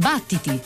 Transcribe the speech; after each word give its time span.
Battiti! 0.00 0.58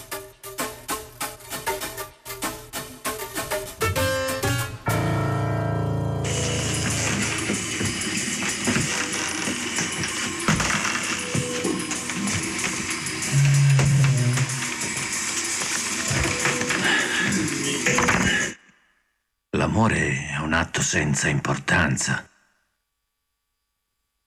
L'amore 19.50 20.28
è 20.28 20.36
un 20.38 20.52
atto 20.52 20.80
senza 20.80 21.26
importanza. 21.26 22.24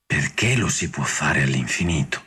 Perché 0.05 0.57
lo 0.57 0.67
si 0.67 0.89
può 0.89 1.05
fare 1.05 1.43
all'infinito? 1.43 2.26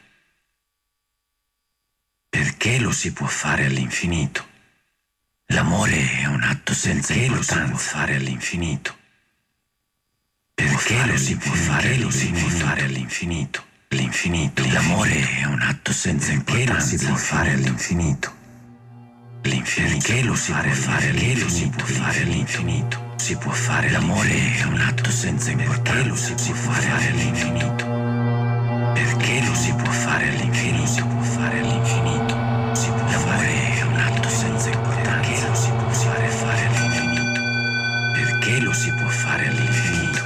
Lo 2.90 2.96
si 2.96 3.12
può 3.12 3.28
fare 3.28 3.66
all'infinito? 3.66 4.44
L'amore 5.52 6.10
è 6.22 6.26
un 6.26 6.42
atto 6.42 6.74
senza 6.74 7.12
Perché 7.14 7.26
importanza. 7.26 7.60
lo 7.60 7.62
si 7.62 7.70
può 7.70 7.78
fare 7.78 8.16
all'infinito? 8.16 8.96
Perché 10.54 11.06
lo 11.06 11.16
si 11.16 11.36
può 11.36 11.52
fare, 11.52 11.96
lo 11.98 12.10
si 12.10 12.30
può 12.30 12.48
fare 12.48 12.82
all'infinito? 12.82 13.64
L'infinito. 13.90 14.64
L'amore 14.72 15.36
è 15.38 15.44
un 15.44 15.60
atto 15.60 15.92
senza 15.92 16.32
Perché 16.32 16.62
importanza. 16.62 16.82
Perché 16.82 16.96
lo 16.96 16.98
si 16.98 17.06
può 17.06 17.14
fare 17.14 17.52
all'infinito? 17.52 18.34
L'infinito. 19.42 20.06
Perché 20.06 20.22
lo 20.24 20.34
si 20.34 20.50
può 20.50 20.72
fare 20.72 21.08
all'infinito? 21.10 21.48
Si 21.48 21.68
può 21.68 21.84
fare 21.84 22.22
all'infinito? 22.22 23.14
Si 23.18 23.36
può 23.36 23.52
fare 23.52 23.90
l'amore 23.90 24.54
è 24.56 24.62
un 24.64 24.80
atto 24.80 25.10
senza 25.12 25.50
importanza. 25.52 25.92
Perché 25.92 26.08
lo 26.08 26.16
si 26.16 26.34
può 26.34 26.54
fare 26.54 26.90
all'infinito? 26.90 27.84
Perché 28.94 29.44
lo 29.44 29.54
si 29.54 29.72
può 29.74 29.90
fare 29.92 30.28
all'infinito? 30.28 30.86
Si 30.86 31.02
può 31.02 31.22
fare 31.22 31.60
all'infinito. 31.60 32.49
Si 32.72 32.90
può 32.90 33.06
fare 33.06 33.78
è 33.78 33.82
un 33.82 33.96
atto 33.96 34.28
senza 34.28 34.70
importanza. 34.70 35.20
Perché 35.20 35.46
lo 35.46 35.54
si 35.54 35.70
può 35.70 35.88
fare 35.88 36.28
fare 36.28 36.66
all'infinito? 36.66 37.32
Perché 38.12 38.60
lo 38.60 38.72
si 38.72 38.92
può 38.92 39.08
fare 39.08 39.46
all'infinito? 39.48 40.19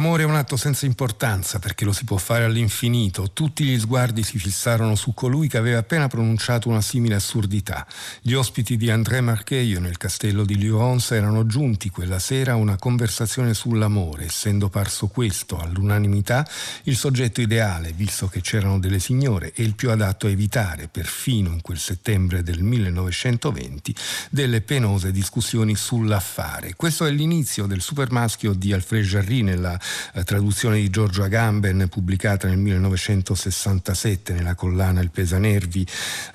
L'amore 0.00 0.22
è 0.22 0.24
un 0.24 0.34
atto 0.34 0.56
senza 0.56 0.86
importanza 0.86 1.58
perché 1.58 1.84
lo 1.84 1.92
si 1.92 2.06
può 2.06 2.16
fare 2.16 2.44
all'infinito. 2.44 3.32
Tutti 3.34 3.64
gli 3.64 3.78
sguardi 3.78 4.22
si 4.22 4.38
fissarono 4.38 4.94
su 4.94 5.12
colui 5.12 5.46
che 5.46 5.58
aveva 5.58 5.80
appena 5.80 6.08
pronunciato 6.08 6.70
una 6.70 6.80
simile 6.80 7.16
assurdità. 7.16 7.86
Gli 8.22 8.32
ospiti 8.32 8.78
di 8.78 8.90
André 8.90 9.20
Marcheio 9.20 9.78
nel 9.78 9.98
castello 9.98 10.46
di 10.46 10.56
Lyons 10.56 11.10
erano 11.10 11.44
giunti 11.44 11.90
quella 11.90 12.18
sera 12.18 12.52
a 12.52 12.54
una 12.54 12.78
conversazione 12.78 13.52
sull'amore, 13.52 14.24
essendo 14.24 14.70
parso 14.70 15.08
questo, 15.08 15.58
all'unanimità, 15.58 16.48
il 16.84 16.96
soggetto 16.96 17.42
ideale, 17.42 17.92
visto 17.92 18.26
che 18.26 18.40
c'erano 18.40 18.78
delle 18.78 19.00
signore, 19.00 19.52
e 19.52 19.62
il 19.62 19.74
più 19.74 19.90
adatto 19.90 20.26
a 20.26 20.30
evitare, 20.30 20.88
perfino 20.88 21.52
in 21.52 21.60
quel 21.60 21.78
settembre 21.78 22.42
del 22.42 22.62
1920, 22.62 23.94
delle 24.30 24.62
penose 24.62 25.12
discussioni 25.12 25.76
sull'affare. 25.76 26.72
Questo 26.74 27.04
è 27.04 27.10
l'inizio 27.10 27.66
del 27.66 27.82
supermaschio 27.82 28.54
di 28.54 28.72
Alfred 28.72 29.04
Jarry 29.04 29.42
nella 29.42 29.78
eh, 30.14 30.24
traduzione 30.24 30.76
di 30.76 30.90
Giorgio 30.90 31.22
Agamben 31.22 31.88
pubblicata 31.88 32.48
nel 32.48 32.58
1967 32.58 34.32
nella 34.32 34.54
collana 34.54 35.00
Il 35.00 35.10
Pesanervi 35.10 35.86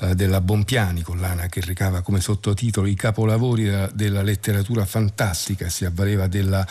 eh, 0.01 0.15
della 0.15 0.41
Bompiani, 0.41 1.01
collana 1.01 1.47
che 1.47 1.61
recava 1.61 2.01
come 2.01 2.19
sottotitolo 2.19 2.87
i 2.87 2.95
capolavori 2.95 3.63
della, 3.63 3.89
della 3.93 4.21
letteratura 4.21 4.85
fantastica, 4.85 5.69
si 5.69 5.85
avvaleva 5.85 6.27
della 6.27 6.65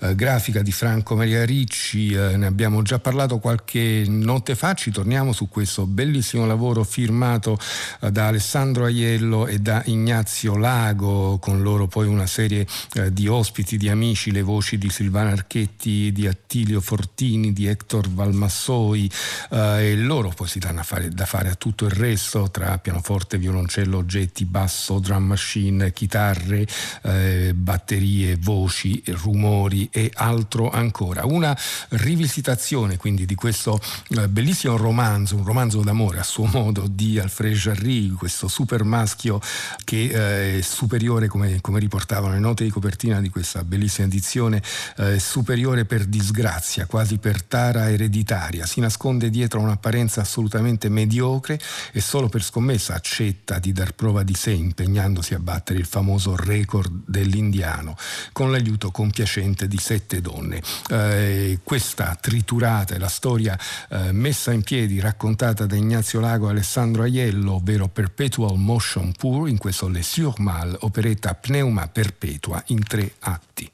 eh, 0.00 0.14
grafica 0.14 0.62
di 0.62 0.72
Franco 0.72 1.16
Maria 1.16 1.44
Ricci, 1.44 2.12
eh, 2.12 2.36
ne 2.36 2.46
abbiamo 2.46 2.82
già 2.82 2.98
parlato 2.98 3.38
qualche 3.38 4.04
notte 4.06 4.54
fa, 4.54 4.74
ci 4.74 4.90
torniamo 4.90 5.32
su 5.32 5.48
questo 5.48 5.86
bellissimo 5.86 6.46
lavoro 6.46 6.84
firmato 6.84 7.58
eh, 8.00 8.10
da 8.10 8.28
Alessandro 8.28 8.84
Aiello 8.84 9.46
e 9.46 9.58
da 9.58 9.82
Ignazio 9.86 10.56
Lago, 10.56 11.38
con 11.38 11.62
loro 11.62 11.86
poi 11.86 12.06
una 12.06 12.26
serie 12.26 12.66
eh, 12.94 13.12
di 13.12 13.26
ospiti, 13.28 13.76
di 13.76 13.88
amici, 13.88 14.30
le 14.30 14.42
voci 14.42 14.78
di 14.78 14.90
Silvana 14.90 15.30
Archetti, 15.30 16.12
di 16.12 16.26
Attilio 16.30 16.80
Fortini, 16.80 17.52
di 17.52 17.66
Hector 17.66 18.08
Valmassoi 18.08 19.10
eh, 19.50 19.90
e 19.90 19.96
loro 19.96 20.30
poi 20.30 20.48
si 20.48 20.58
danno 20.58 20.82
fare, 20.82 21.08
da 21.10 21.26
fare 21.26 21.50
a 21.50 21.54
tutto 21.54 21.84
il 21.84 21.90
resto 21.90 22.50
tra 22.50 22.78
pianoforte, 22.78 23.38
violoncello, 23.38 23.98
oggetti, 23.98 24.44
basso, 24.44 24.98
drum 24.98 25.24
machine, 25.24 25.92
chitarre, 25.92 26.66
eh, 27.02 27.52
batterie, 27.54 28.36
voci, 28.36 29.02
rumori 29.06 29.88
e 29.92 30.10
altro 30.14 30.70
ancora. 30.70 31.26
Una 31.26 31.56
rivisitazione 31.90 32.96
quindi 32.96 33.26
di 33.26 33.34
questo 33.34 33.80
eh, 34.08 34.28
bellissimo 34.28 34.76
romanzo, 34.76 35.36
un 35.36 35.44
romanzo 35.44 35.80
d'amore 35.82 36.18
a 36.18 36.24
suo 36.24 36.46
modo 36.46 36.86
di 36.88 37.18
Alfred 37.18 37.54
Jarry, 37.54 38.08
questo 38.10 38.48
super 38.48 38.84
maschio 38.84 39.40
che 39.84 40.04
eh, 40.04 40.58
è 40.58 40.60
superiore 40.62 41.28
come, 41.28 41.60
come 41.60 41.78
riportavano 41.78 42.34
le 42.34 42.40
note 42.40 42.64
di 42.64 42.70
copertina 42.70 43.20
di 43.20 43.28
questa 43.28 43.64
bellissima 43.64 44.06
edizione, 44.06 44.62
eh, 44.96 45.18
superiore 45.18 45.84
per 45.84 46.04
disgrazia, 46.20 46.84
quasi 46.84 47.16
per 47.16 47.42
tara 47.42 47.90
ereditaria, 47.90 48.66
si 48.66 48.80
nasconde 48.80 49.30
dietro 49.30 49.60
un'apparenza 49.60 50.20
assolutamente 50.20 50.88
mediocre 50.90 51.58
e 51.92 52.00
solo 52.00 52.28
per 52.28 52.42
scommessa 52.42 52.94
accetta 52.94 53.58
di 53.58 53.72
dar 53.72 53.92
prova 53.92 54.22
di 54.22 54.34
sé 54.34 54.50
impegnandosi 54.50 55.34
a 55.34 55.38
battere 55.38 55.78
il 55.78 55.86
famoso 55.86 56.36
record 56.36 56.90
dell'indiano 57.06 57.96
con 58.32 58.50
l'aiuto 58.50 58.90
compiacente 58.90 59.66
di 59.66 59.78
sette 59.78 60.20
donne. 60.20 60.62
Eh, 60.90 61.58
questa 61.64 62.16
triturata 62.20 62.94
è 62.94 62.98
la 62.98 63.08
storia 63.08 63.58
eh, 63.88 64.12
messa 64.12 64.52
in 64.52 64.62
piedi, 64.62 65.00
raccontata 65.00 65.64
da 65.64 65.76
Ignazio 65.76 66.20
Lago 66.20 66.48
e 66.48 66.50
Alessandro 66.50 67.02
Aiello, 67.02 67.54
ovvero 67.54 67.88
Perpetual 67.88 68.58
Motion 68.58 69.12
Pur, 69.12 69.48
in 69.48 69.56
questo 69.56 69.88
Le 69.88 70.02
Surmal, 70.02 70.76
operetta 70.80 71.34
pneuma 71.34 71.88
perpetua 71.88 72.62
in 72.66 72.82
tre 72.82 73.14
atti. 73.20 73.70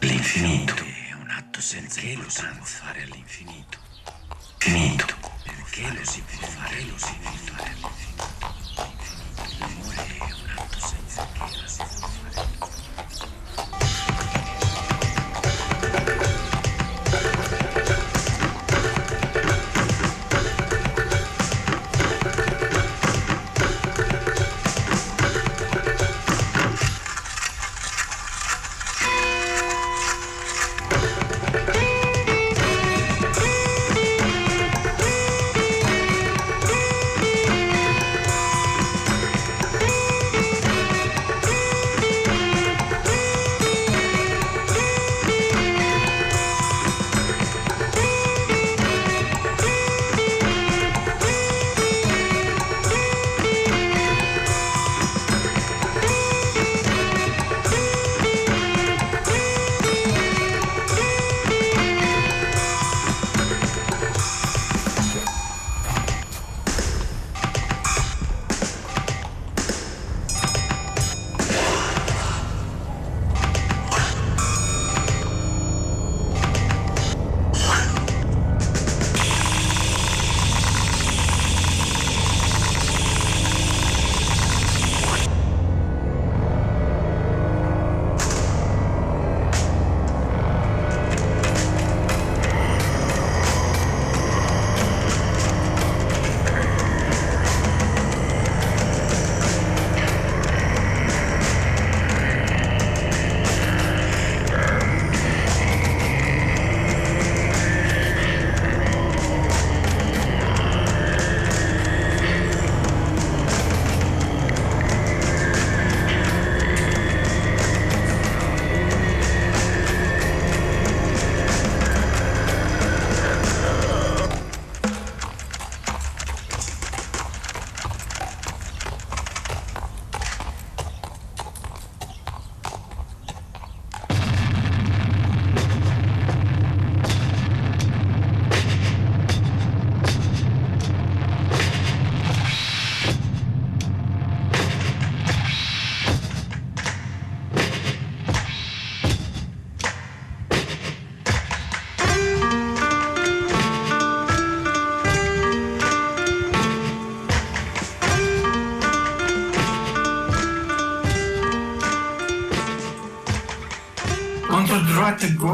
L'infinito 0.00 0.74
è 0.74 1.12
un 1.20 1.28
atto 1.30 1.60
senza 1.60 2.00
Perché 2.00 2.14
lo 2.14 2.28
si 2.28 2.44
può 2.44 2.64
fare 2.64 3.02
all'infinito? 3.02 3.78
Finito. 4.58 5.16
Perché 5.42 5.92
lo 5.92 6.04
si 6.04 6.22
può 6.22 6.46
fare? 6.46 6.84
Lo 6.84 6.96
si 6.98 7.14
può 7.20 7.30
fare 7.32 7.70
all'infinito. 7.70 8.57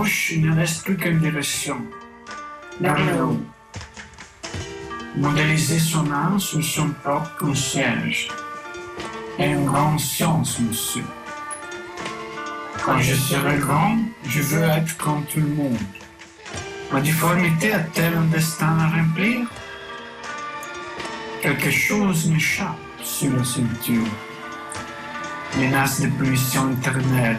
Gauche, 0.04 0.32
il 0.32 0.44
ne 0.46 0.54
reste 0.54 0.84
plus 0.84 0.96
qu'une 0.96 1.18
direction, 1.18 1.78
vers 2.78 2.98
le 3.06 3.24
haut. 3.24 3.40
Modéliser 5.16 5.78
son 5.78 6.10
âme 6.12 6.38
sur 6.38 6.62
son 6.62 6.90
propre 7.02 7.34
concierge 7.38 8.28
est 9.38 9.50
une 9.50 9.64
grande 9.64 9.98
science, 9.98 10.58
monsieur. 10.60 11.04
Quand 12.84 12.98
je 12.98 13.14
serai 13.14 13.56
grand, 13.58 13.96
je 14.26 14.42
veux 14.42 14.64
être 14.64 14.94
comme 14.98 15.24
tout 15.24 15.40
le 15.40 15.54
monde. 15.60 15.78
Ma 16.92 17.00
difformité 17.00 17.72
a-t-elle 17.72 18.14
un 18.14 18.26
destin 18.26 18.78
à 18.78 18.88
remplir? 18.88 19.46
Quelque 21.40 21.70
chose 21.70 22.26
m'échappe 22.26 22.76
sur 23.02 23.34
la 23.34 23.44
ceinture. 23.44 24.12
Menace 25.58 26.02
de 26.02 26.08
punition 26.08 26.72
éternelle, 26.72 27.38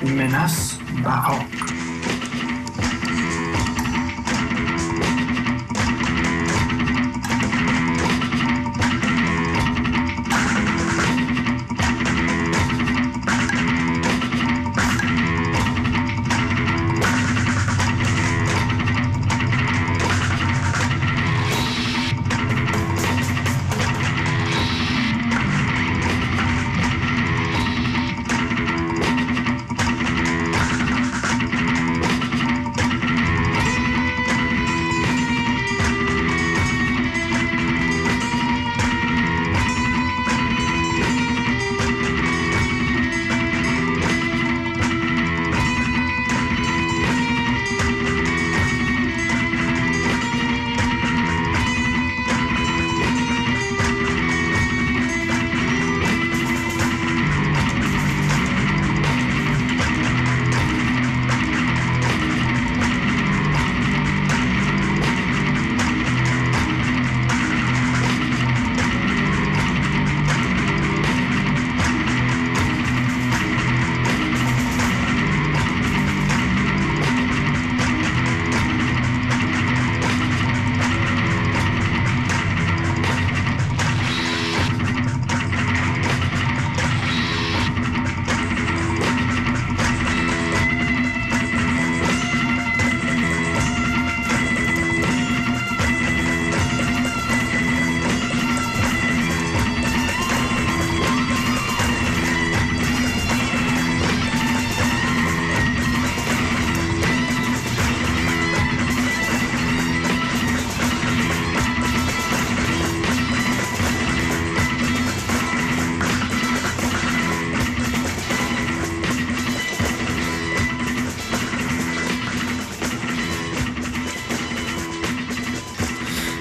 une 0.00 0.14
menace 0.14 0.78
baroque. 1.02 1.67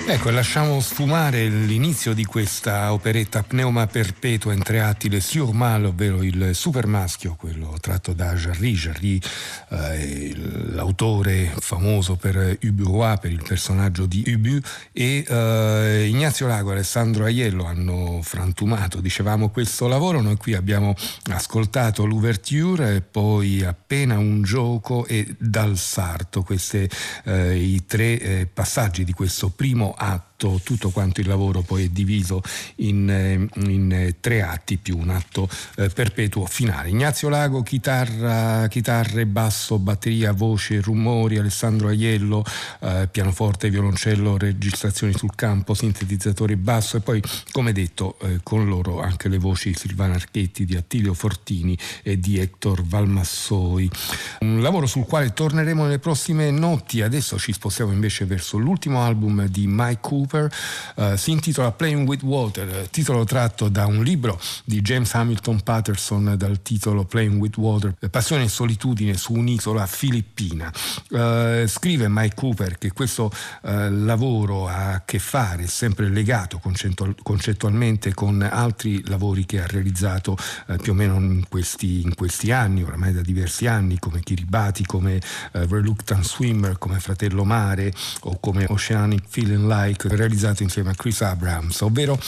Ecco, 0.09 0.29
lasciamo 0.29 0.79
sfumare 0.79 1.49
l'inizio 1.49 2.13
di 2.13 2.23
questa 2.23 2.93
operetta 2.93 3.43
Pneuma 3.43 3.87
Perpetua 3.87 4.53
in 4.53 4.63
tre 4.63 4.79
atti, 4.79 5.09
Le 5.09 5.19
Surmal, 5.19 5.83
ovvero 5.83 6.23
il 6.23 6.51
supermaschio, 6.55 7.35
quello 7.37 7.75
tratto 7.81 8.13
da 8.13 8.33
Jarry. 8.33 8.71
Jarry, 8.71 9.19
eh, 9.69 10.33
l'autore 10.69 11.53
famoso 11.59 12.15
per 12.15 12.57
Ubu 12.63 12.83
Roy, 12.85 13.17
per 13.19 13.31
il 13.33 13.43
personaggio 13.45 14.05
di 14.05 14.23
Ubu, 14.27 14.57
e 14.93 15.25
eh, 15.27 16.05
Ignazio 16.07 16.47
Lago 16.47 16.69
e 16.69 16.75
Alessandro 16.75 17.25
Aiello 17.25 17.65
hanno 17.65 18.21
frantumato, 18.23 19.01
dicevamo, 19.01 19.49
questo 19.49 19.87
lavoro. 19.87 20.21
Noi 20.21 20.37
qui 20.37 20.53
abbiamo 20.53 20.95
ascoltato 21.31 22.05
l'ouverture, 22.05 23.01
poi 23.01 23.61
appena 23.61 24.17
un 24.17 24.41
gioco 24.41 25.05
e 25.05 25.35
dal 25.37 25.77
sarto, 25.77 26.43
questi 26.43 26.89
eh, 27.25 27.57
i 27.57 27.85
tre 27.85 28.17
eh, 28.19 28.47
passaggi 28.51 29.03
di 29.03 29.11
questo 29.11 29.49
primo 29.49 29.95
a 30.07 30.23
tutto 30.37 30.91
quanto 30.91 31.21
il 31.21 31.27
lavoro 31.27 31.61
poi 31.61 31.85
è 31.85 31.89
diviso 31.89 32.41
in, 32.75 33.09
eh, 33.09 33.47
in 33.69 33.91
eh, 33.91 34.15
tre 34.19 34.41
atti 34.41 34.77
più 34.77 34.97
un 34.97 35.09
atto 35.09 35.49
eh, 35.75 35.89
perpetuo 35.89 36.45
finale. 36.45 36.89
Ignazio 36.89 37.29
Lago, 37.29 37.63
chitarra, 37.63 38.67
chitarre, 38.67 39.25
basso, 39.25 39.79
batteria, 39.79 40.31
voce, 40.31 40.79
rumori, 40.81 41.37
Alessandro 41.37 41.87
Aiello, 41.87 42.43
eh, 42.81 43.07
pianoforte, 43.11 43.69
violoncello, 43.69 44.37
registrazioni 44.37 45.13
sul 45.13 45.35
campo, 45.35 45.73
sintetizzatori 45.73 46.55
basso 46.55 46.97
e 46.97 46.99
poi, 47.01 47.21
come 47.51 47.71
detto, 47.71 48.17
eh, 48.19 48.39
con 48.43 48.67
loro 48.67 49.01
anche 49.01 49.29
le 49.29 49.37
voci 49.37 49.69
di 49.69 49.75
Silvana 49.75 50.13
Archetti, 50.13 50.65
di 50.65 50.75
Attilio 50.75 51.13
Fortini 51.13 51.77
e 52.03 52.19
di 52.19 52.37
Hector 52.37 52.83
Valmassoi. 52.83 53.89
Un 54.41 54.61
lavoro 54.61 54.85
sul 54.85 55.05
quale 55.05 55.33
torneremo 55.33 55.83
nelle 55.83 55.99
prossime 55.99 56.51
notti, 56.51 57.01
adesso 57.01 57.37
ci 57.39 57.53
spostiamo 57.53 57.91
invece 57.91 58.25
verso 58.25 58.57
l'ultimo 58.57 59.01
album 59.01 59.47
di 59.47 59.65
Mike 59.67 59.99
Cooper, 60.01 60.26
eh, 60.95 61.17
si 61.17 61.31
intitola 61.31 61.71
Playing 61.71 62.07
with 62.07 62.23
Water, 62.23 62.87
titolo 62.89 63.23
tratto 63.23 63.69
da 63.69 63.85
un 63.85 64.03
libro 64.03 64.39
di 64.63 64.81
James 64.81 65.13
Hamilton 65.13 65.61
Patterson 65.61 66.35
dal 66.37 66.61
titolo 66.61 67.05
Playing 67.05 67.39
with 67.39 67.57
Water, 67.57 67.95
Passione 68.09 68.43
e 68.43 68.49
solitudine 68.49 69.15
su 69.15 69.33
un'isola 69.33 69.85
filippina. 69.85 70.71
Eh, 71.11 71.65
scrive 71.67 72.07
Mike 72.09 72.35
Cooper 72.35 72.77
che 72.77 72.91
questo 72.91 73.31
eh, 73.63 73.89
lavoro 73.89 74.67
ha 74.67 74.87
a 74.93 75.01
che 75.05 75.19
fare, 75.19 75.67
sempre 75.67 76.09
legato 76.09 76.59
concettualmente 77.23 78.13
con 78.13 78.41
altri 78.41 79.05
lavori 79.07 79.45
che 79.45 79.61
ha 79.61 79.65
realizzato 79.67 80.37
eh, 80.67 80.77
più 80.77 80.93
o 80.93 80.95
meno 80.95 81.15
in 81.15 81.45
questi, 81.47 82.01
in 82.01 82.15
questi, 82.15 82.51
anni, 82.51 82.83
oramai 82.83 83.13
da 83.13 83.21
diversi 83.21 83.67
anni, 83.67 83.99
come 83.99 84.21
Kiribati, 84.21 84.85
come 84.85 85.15
eh, 85.15 85.21
Reluctant 85.51 86.23
Swimmer, 86.23 86.77
come 86.77 86.99
Fratello 86.99 87.43
Mare 87.43 87.93
o 88.21 88.39
come 88.39 88.65
Oceanic 88.67 89.23
Feeling 89.27 89.67
Like 89.67 90.07
realizzato 90.17 90.63
insieme 90.63 90.89
a 90.89 90.93
Chris 90.93 91.21
Abrams, 91.21 91.79
ovvero 91.81 92.19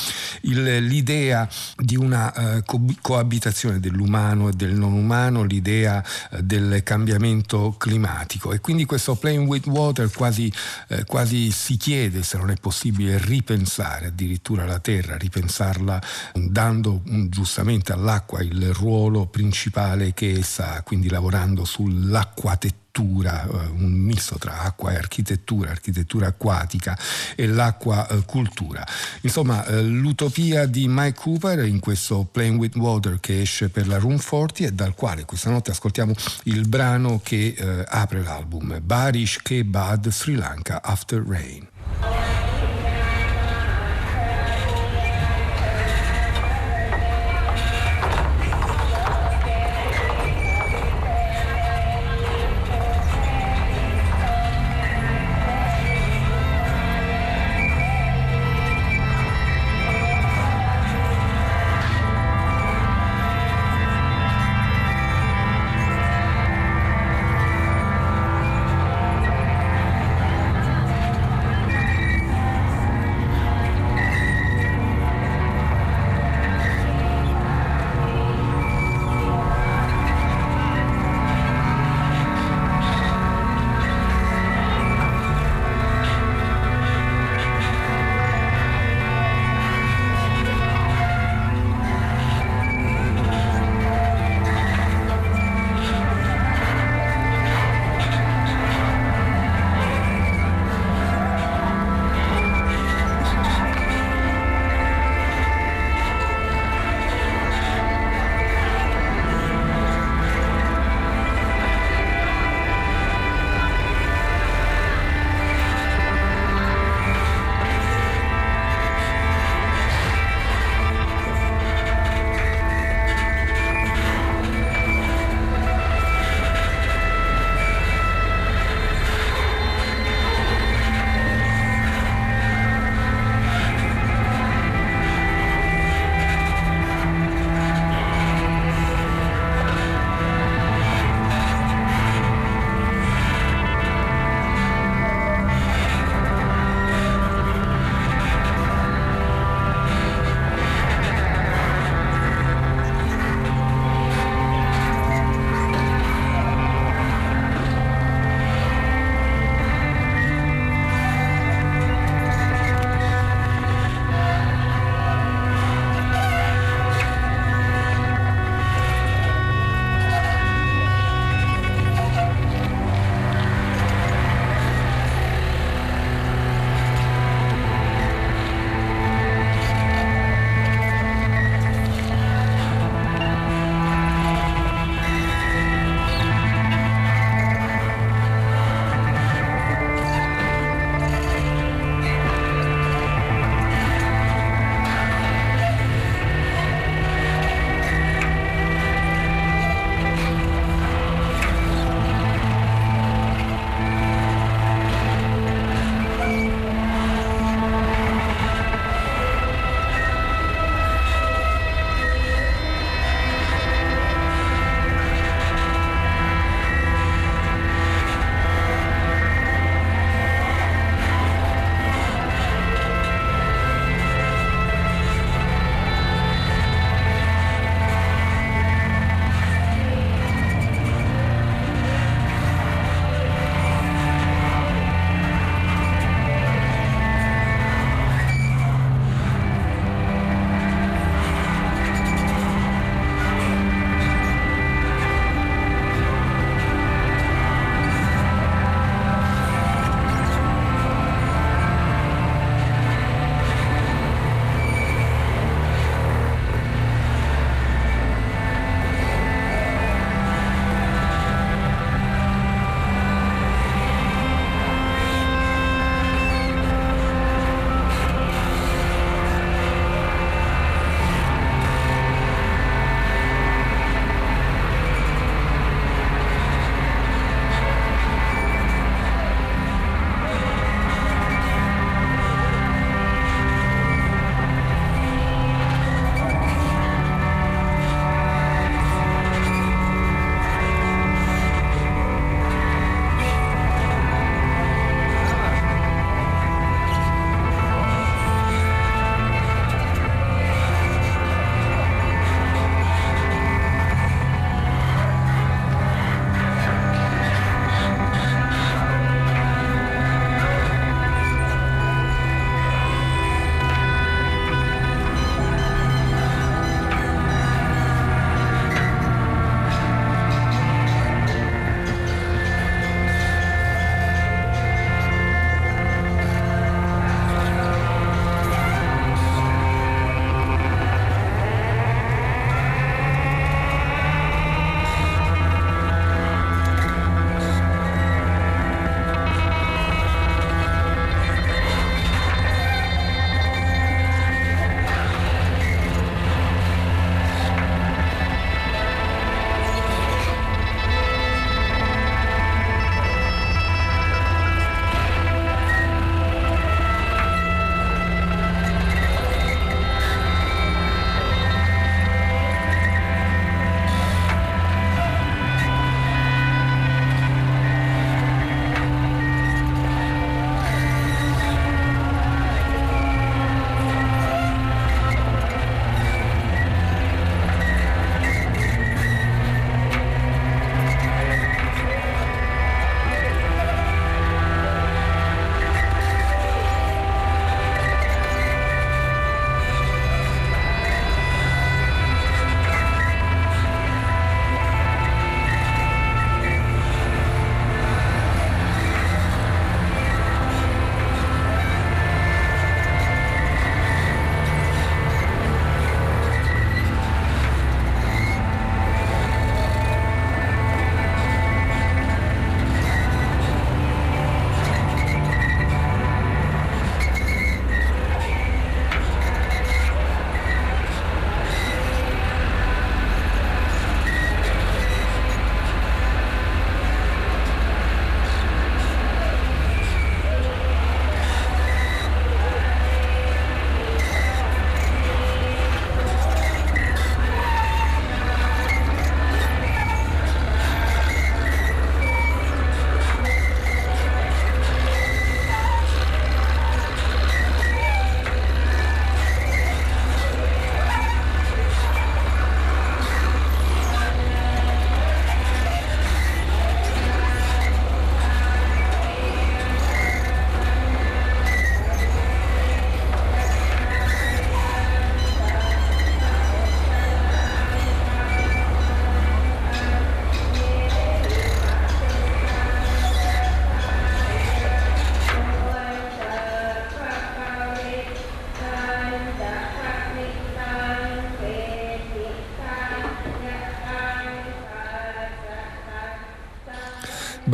il, 0.42 0.86
l'idea 0.86 1.48
di 1.76 1.96
una 1.96 2.32
uh, 2.36 2.64
co- 2.64 2.86
coabitazione 3.02 3.80
dell'umano 3.80 4.50
e 4.50 4.54
del 4.54 4.74
non 4.74 4.94
umano, 4.94 5.44
l'idea 5.44 6.04
uh, 6.32 6.42
del 6.42 6.82
cambiamento 6.84 7.76
climatico. 7.78 8.54
E 8.54 8.60
quindi 8.60 8.86
questo 8.86 9.16
Playing 9.16 9.48
with 9.48 9.66
Water 9.68 10.10
quasi, 10.12 10.52
uh, 10.90 11.04
quasi 11.06 11.52
si 11.52 11.78
chiede 11.78 12.24
se 12.24 12.38
non 12.38 12.50
è 12.52 12.56
possibile 12.56 13.18
ripensare 13.18 14.08
addirittura 14.08 14.66
la 14.66 14.80
Terra, 14.80 15.18
ripensarla 15.18 16.02
dando 16.34 17.02
um, 17.06 17.30
giustamente 17.30 17.92
all'acqua 17.92 18.42
il 18.42 18.74
ruolo 18.74 19.26
principale 19.26 20.14
che 20.14 20.38
essa 20.40 20.76
ha, 20.76 20.84
quindi 20.84 21.10
lavorando 21.10 21.66
sull'acquatettura 21.66 22.89
architettura, 23.00 23.44
eh, 23.44 23.68
un 23.78 23.92
misto 23.92 24.38
tra 24.38 24.62
acqua 24.62 24.92
e 24.92 24.96
architettura, 24.96 25.72
architettura 25.72 26.28
acquatica 26.28 26.98
e 27.36 27.48
l'acqua 27.48 28.08
eh, 28.08 28.24
cultura. 28.26 28.86
Insomma, 29.22 29.66
eh, 29.66 29.82
l'utopia 29.82 30.66
di 30.66 30.86
Mike 30.88 31.20
Cooper 31.20 31.66
in 31.66 31.80
questo 31.80 32.28
Playing 32.30 32.60
with 32.60 32.76
Water 32.76 33.20
che 33.20 33.42
esce 33.42 33.70
per 33.70 33.88
la 33.88 33.98
Room 33.98 34.20
40 34.22 34.66
e 34.66 34.72
dal 34.72 34.96
quale 34.96 35.26
questa 35.26 35.50
notte 35.50 35.72
ascoltiamo 35.72 36.14
il 36.44 36.68
brano 36.68 37.20
che 37.24 37.56
apre 37.88 38.24
l'album, 38.24 38.80
Barish 38.82 39.40
Kebad 39.42 40.10
Sri 40.10 40.36
Lanka 40.36 40.82
After 40.82 41.22
Rain. 41.22 41.79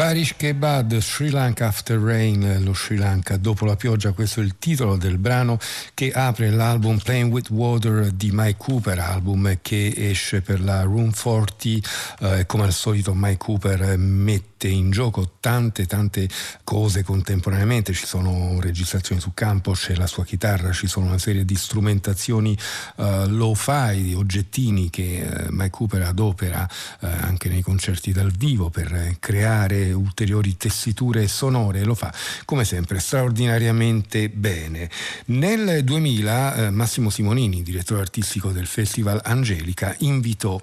Barish 0.05 0.35
Kebad, 0.37 0.95
Sri 0.99 1.31
Lanka 1.31 1.65
After 1.65 1.97
Rain, 1.97 2.61
lo 2.63 2.75
Sri 2.75 2.95
Lanka 2.95 3.37
dopo 3.37 3.65
la 3.65 3.75
pioggia, 3.75 4.11
questo 4.11 4.39
è 4.39 4.43
il 4.43 4.59
titolo 4.59 4.97
del 4.97 5.17
brano 5.17 5.57
che 5.95 6.11
apre 6.11 6.51
l'album 6.51 6.99
Playing 6.99 7.33
with 7.33 7.49
Water 7.49 8.11
di 8.11 8.29
Mike 8.31 8.57
Cooper, 8.59 8.99
album 8.99 9.57
che 9.63 9.91
esce 9.97 10.41
per 10.41 10.61
la 10.61 10.83
Room 10.83 11.11
40 11.11 11.89
eh, 12.19 12.45
come 12.45 12.65
al 12.65 12.73
solito 12.73 13.15
Mike 13.15 13.37
Cooper 13.37 13.97
mette 13.97 14.54
in 14.67 14.91
gioco 14.91 15.33
tante 15.39 15.85
tante 15.85 16.27
cose 16.63 17.03
contemporaneamente, 17.03 17.93
ci 17.93 18.05
sono 18.05 18.59
registrazioni 18.59 19.21
su 19.21 19.33
campo, 19.33 19.71
c'è 19.71 19.95
la 19.95 20.07
sua 20.07 20.25
chitarra, 20.25 20.71
ci 20.71 20.87
sono 20.87 21.07
una 21.07 21.17
serie 21.17 21.45
di 21.45 21.55
strumentazioni 21.55 22.57
eh, 22.97 23.27
low-fi, 23.27 24.01
di 24.01 24.13
oggettini 24.13 24.89
che 24.89 25.21
eh, 25.21 25.45
Mike 25.49 25.69
Cooper 25.69 26.01
adopera 26.03 26.67
eh, 27.01 27.07
anche 27.07 27.49
nei 27.49 27.61
concerti 27.61 28.11
dal 28.11 28.31
vivo 28.31 28.69
per 28.69 29.17
creare 29.19 29.91
ulteriori 29.91 30.57
tessiture 30.57 31.27
sonore, 31.27 31.83
lo 31.83 31.95
fa 31.95 32.13
come 32.45 32.65
sempre 32.65 32.99
straordinariamente 32.99 34.29
bene. 34.29 34.89
Nel 35.25 35.83
2000 35.83 36.55
eh, 36.55 36.69
Massimo 36.71 37.09
Simonini, 37.09 37.63
direttore 37.63 38.01
artistico 38.01 38.51
del 38.51 38.67
Festival 38.67 39.21
Angelica, 39.23 39.95
invitò 39.99 40.59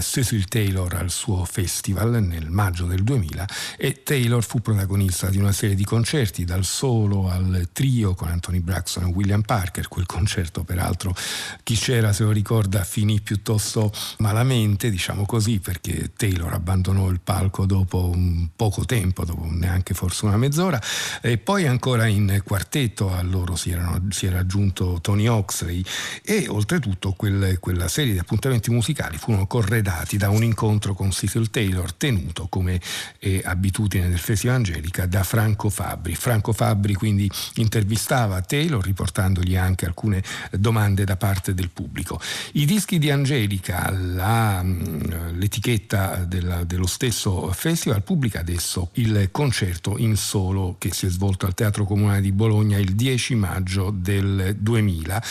Cecil 0.00 0.46
Taylor 0.46 0.94
al 0.94 1.10
suo 1.10 1.44
festival 1.44 2.22
nel 2.22 2.50
maggio 2.50 2.86
del 2.86 3.02
2000 3.02 3.29
e 3.76 4.02
Taylor 4.02 4.44
fu 4.44 4.60
protagonista 4.60 5.28
di 5.28 5.38
una 5.38 5.52
serie 5.52 5.76
di 5.76 5.84
concerti 5.84 6.44
dal 6.44 6.64
solo 6.64 7.28
al 7.30 7.68
trio 7.72 8.14
con 8.14 8.28
Anthony 8.28 8.60
Braxton 8.60 9.04
e 9.04 9.12
William 9.12 9.42
Parker, 9.42 9.88
quel 9.88 10.06
concerto 10.06 10.64
peraltro 10.64 11.14
chi 11.62 11.74
c'era 11.74 12.12
se 12.12 12.24
lo 12.24 12.30
ricorda 12.30 12.84
finì 12.84 13.20
piuttosto 13.20 13.92
malamente, 14.18 14.90
diciamo 14.90 15.26
così, 15.26 15.60
perché 15.60 16.12
Taylor 16.16 16.52
abbandonò 16.52 17.08
il 17.10 17.20
palco 17.20 17.66
dopo 17.66 18.10
un 18.12 18.48
poco 18.56 18.84
tempo, 18.84 19.24
dopo 19.24 19.46
neanche 19.48 19.94
forse 19.94 20.26
una 20.26 20.36
mezz'ora, 20.36 20.80
e 21.20 21.38
poi 21.38 21.66
ancora 21.66 22.06
in 22.06 22.42
quartetto 22.44 23.12
a 23.12 23.22
loro 23.22 23.56
si, 23.56 23.70
erano, 23.70 24.06
si 24.10 24.26
era 24.26 24.40
aggiunto 24.40 24.98
Tony 25.00 25.26
Oxley. 25.26 25.82
E 26.22 26.46
oltretutto 26.48 27.12
quel, 27.12 27.58
quella 27.58 27.88
serie 27.88 28.12
di 28.12 28.18
appuntamenti 28.18 28.70
musicali 28.70 29.16
furono 29.18 29.46
corredati 29.46 30.16
da 30.16 30.30
un 30.30 30.42
incontro 30.42 30.94
con 30.94 31.10
Cecil 31.10 31.50
Taylor 31.50 31.92
tenuto 31.92 32.46
come 32.48 32.80
è 33.20 33.42
abitudine 33.44 34.08
del 34.08 34.18
Festival 34.18 34.56
Angelica 34.56 35.04
da 35.04 35.22
Franco 35.22 35.68
Fabri. 35.68 36.14
Franco 36.14 36.54
Fabri 36.54 36.94
quindi 36.94 37.30
intervistava 37.56 38.40
Taylor 38.40 38.82
riportandogli 38.82 39.56
anche 39.56 39.84
alcune 39.84 40.22
domande 40.52 41.04
da 41.04 41.16
parte 41.16 41.52
del 41.52 41.68
pubblico. 41.68 42.18
I 42.52 42.64
dischi 42.64 42.98
di 42.98 43.10
Angelica, 43.10 43.90
la, 43.90 44.62
l'etichetta 44.62 46.24
della, 46.24 46.64
dello 46.64 46.86
stesso 46.86 47.52
festival 47.52 48.02
pubblica 48.02 48.40
adesso 48.40 48.88
il 48.94 49.28
concerto 49.30 49.98
in 49.98 50.16
solo 50.16 50.76
che 50.78 50.94
si 50.94 51.04
è 51.04 51.10
svolto 51.10 51.44
al 51.44 51.52
Teatro 51.52 51.84
Comunale 51.84 52.22
di 52.22 52.32
Bologna 52.32 52.78
il 52.78 52.94
10 52.94 53.34
maggio 53.34 53.90
del 53.90 54.56
2000, 54.58 55.22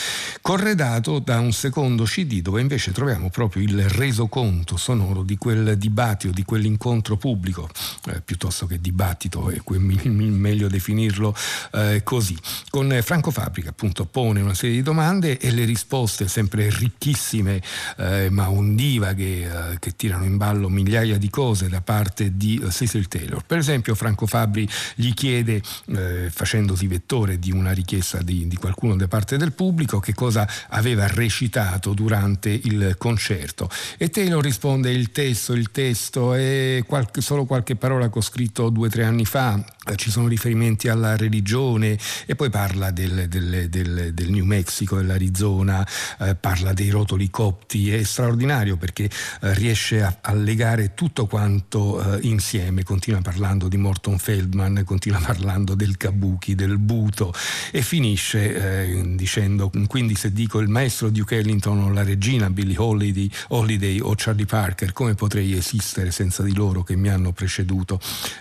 corredato 0.41 1.17
da 1.17 1.39
un 1.39 1.51
secondo 1.53 2.03
CD 2.03 2.41
dove 2.41 2.61
invece 2.61 2.91
troviamo 2.91 3.31
proprio 3.31 3.63
il 3.63 3.89
resoconto 3.89 4.77
sonoro 4.77 5.23
di 5.23 5.37
quel 5.37 5.75
dibattito, 5.75 6.31
di 6.31 6.43
quell'incontro 6.43 7.17
pubblico, 7.17 7.67
eh, 8.07 8.21
piuttosto 8.21 8.65
che 8.65 8.79
dibattito, 8.79 9.49
è 9.49 9.61
meglio 9.77 10.67
definirlo 10.67 11.35
eh, 11.73 12.01
così. 12.03 12.37
Con 12.69 12.97
Franco 13.01 13.31
Fabbrica 13.31 13.69
appunto 13.69 14.05
pone 14.05 14.41
una 14.41 14.53
serie 14.53 14.75
di 14.75 14.83
domande 14.83 15.37
e 15.37 15.51
le 15.51 15.65
risposte 15.65 16.27
sempre 16.27 16.69
ricchissime 16.69 17.61
eh, 17.97 18.29
ma 18.29 18.49
ondivaghe 18.49 19.71
eh, 19.73 19.79
che 19.79 19.95
tirano 19.95 20.25
in 20.25 20.37
ballo 20.37 20.69
migliaia 20.69 21.17
di 21.17 21.29
cose 21.29 21.69
da 21.69 21.81
parte 21.81 22.35
di 22.37 22.61
Cecil 22.69 22.99
Cecil 22.99 23.07
Taylor. 23.07 23.43
Per 23.45 23.57
esempio 23.57 23.95
Franco 23.95 24.25
Fabri 24.25 24.67
gli 24.95 25.13
chiede, 25.13 25.61
eh, 25.87 26.29
facendosi 26.29 26.87
vettore 26.87 27.39
di 27.39 27.51
una 27.51 27.71
richiesta 27.71 28.21
di, 28.21 28.47
di, 28.47 28.55
qualcuno 28.55 28.95
da 28.95 29.07
parte 29.07 29.37
del 29.37 29.53
pubblico, 29.53 29.99
che 29.99 30.13
cosa 30.13 30.47
aveva 30.69 31.07
recitato 31.07 31.93
durante 31.93 32.49
il 32.49 32.95
concerto 32.97 33.69
e 33.97 34.09
Taylor 34.09 34.43
risponde 34.43 34.91
il 34.91 35.11
testo, 35.11 35.53
il 35.53 35.71
testo 35.71 36.33
è 36.33 36.83
qualche, 36.85 37.21
solo 37.21 37.45
qualche 37.45 37.68
parola 37.75 38.09
che 38.09 38.17
ho 38.17 38.21
scritto 38.21 38.69
due 38.69 38.87
o 38.87 38.89
tre 38.89 39.03
anni 39.03 39.25
fa, 39.25 39.63
ci 39.95 40.11
sono 40.11 40.27
riferimenti 40.27 40.87
alla 40.87 41.15
religione 41.15 41.97
e 42.25 42.35
poi 42.35 42.49
parla 42.49 42.91
del, 42.91 43.27
del, 43.27 43.69
del, 43.69 44.13
del 44.13 44.29
New 44.29 44.45
Mexico, 44.45 44.97
dell'Arizona, 44.97 45.87
eh, 46.19 46.35
parla 46.35 46.73
dei 46.73 46.89
rotoli 46.89 47.29
copti, 47.29 47.91
è 47.91 48.03
straordinario 48.03 48.77
perché 48.77 49.05
eh, 49.05 49.53
riesce 49.53 50.01
a, 50.03 50.17
a, 50.21 50.33
legare 50.33 50.93
tutto 50.93 51.25
quanto 51.27 52.17
eh, 52.17 52.19
insieme. 52.23 52.83
Continua 52.83 53.21
parlando 53.21 53.67
di 53.67 53.77
Morton 53.77 54.17
Feldman, 54.17 54.83
continua 54.85 55.19
parlando 55.19 55.75
del 55.75 55.97
kabuki, 55.97 56.55
del 56.55 56.77
buto 56.77 57.33
e 57.71 57.81
finisce 57.81 58.89
eh, 58.89 59.15
dicendo 59.15 59.71
quindi 59.87 60.15
se 60.15 60.31
dico 60.31 60.59
il 60.59 60.69
maestro 60.69 61.09
Duke 61.09 61.37
Ellington 61.37 61.79
o 61.79 61.89
la 61.91 62.03
regina 62.03 62.49
Billie 62.49 62.77
Holiday, 62.77 63.29
Holiday 63.49 63.99
o 63.99 64.13
Charlie 64.15 64.45
Parker 64.45 64.93
come 64.93 65.15
potrei 65.15 65.53
esistere 65.53 66.11
senza 66.11 66.43
di 66.43 66.53
loro 66.53 66.83
che 66.83 66.95
mi 66.95 67.09
hanno 67.09 67.31
preceduto 67.31 67.58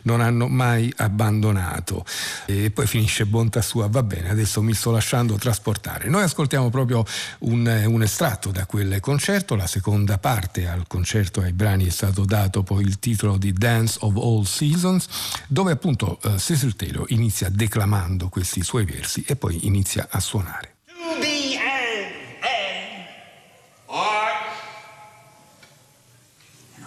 non 0.03 0.21
hanno 0.21 0.49
mai 0.49 0.93
abbandonato. 0.97 2.05
E 2.47 2.71
poi 2.71 2.87
finisce 2.87 3.27
bontà 3.27 3.63
sua 3.63 3.89
va 3.89 4.03
bene 4.03 4.31
adesso 4.31 4.63
mi 4.63 4.75
sto 4.75 4.91
lasciando 4.91 5.35
trasportare. 5.35 6.09
Noi 6.09 6.23
ascoltiamo 6.23 6.71
proprio 6.71 7.05
un, 7.41 7.85
un 7.87 8.03
estratto 8.03 8.51
da 8.51 8.67
quel 8.67 9.01
concerto 9.01 9.55
la 9.55 9.67
seconda 9.67 10.19
parte 10.19 10.67
al 10.69 10.87
concerto 10.87 11.41
ai 11.41 11.53
brani 11.53 11.87
è 11.87 11.91
stato 11.91 12.25
dato 12.25 12.63
poi 12.63 12.83
il 12.85 12.99
titolo 12.99 13.37
di 13.37 13.53
Dance 13.53 13.99
of 14.01 14.17
All 14.17 14.43
Seasons, 14.43 15.07
dove 15.47 15.73
appunto 15.73 16.19
uh, 16.23 16.37
Cecil 16.37 16.77
Taylor 16.77 17.05
inizia 17.09 17.49
declamando 17.49 18.29
questi 18.29 18.63
suoi 18.63 18.85
versi 18.85 19.25
e 19.27 19.37
poi 19.37 19.67
inizia 19.67 20.09
a 20.11 20.21
suonare. 20.21 20.77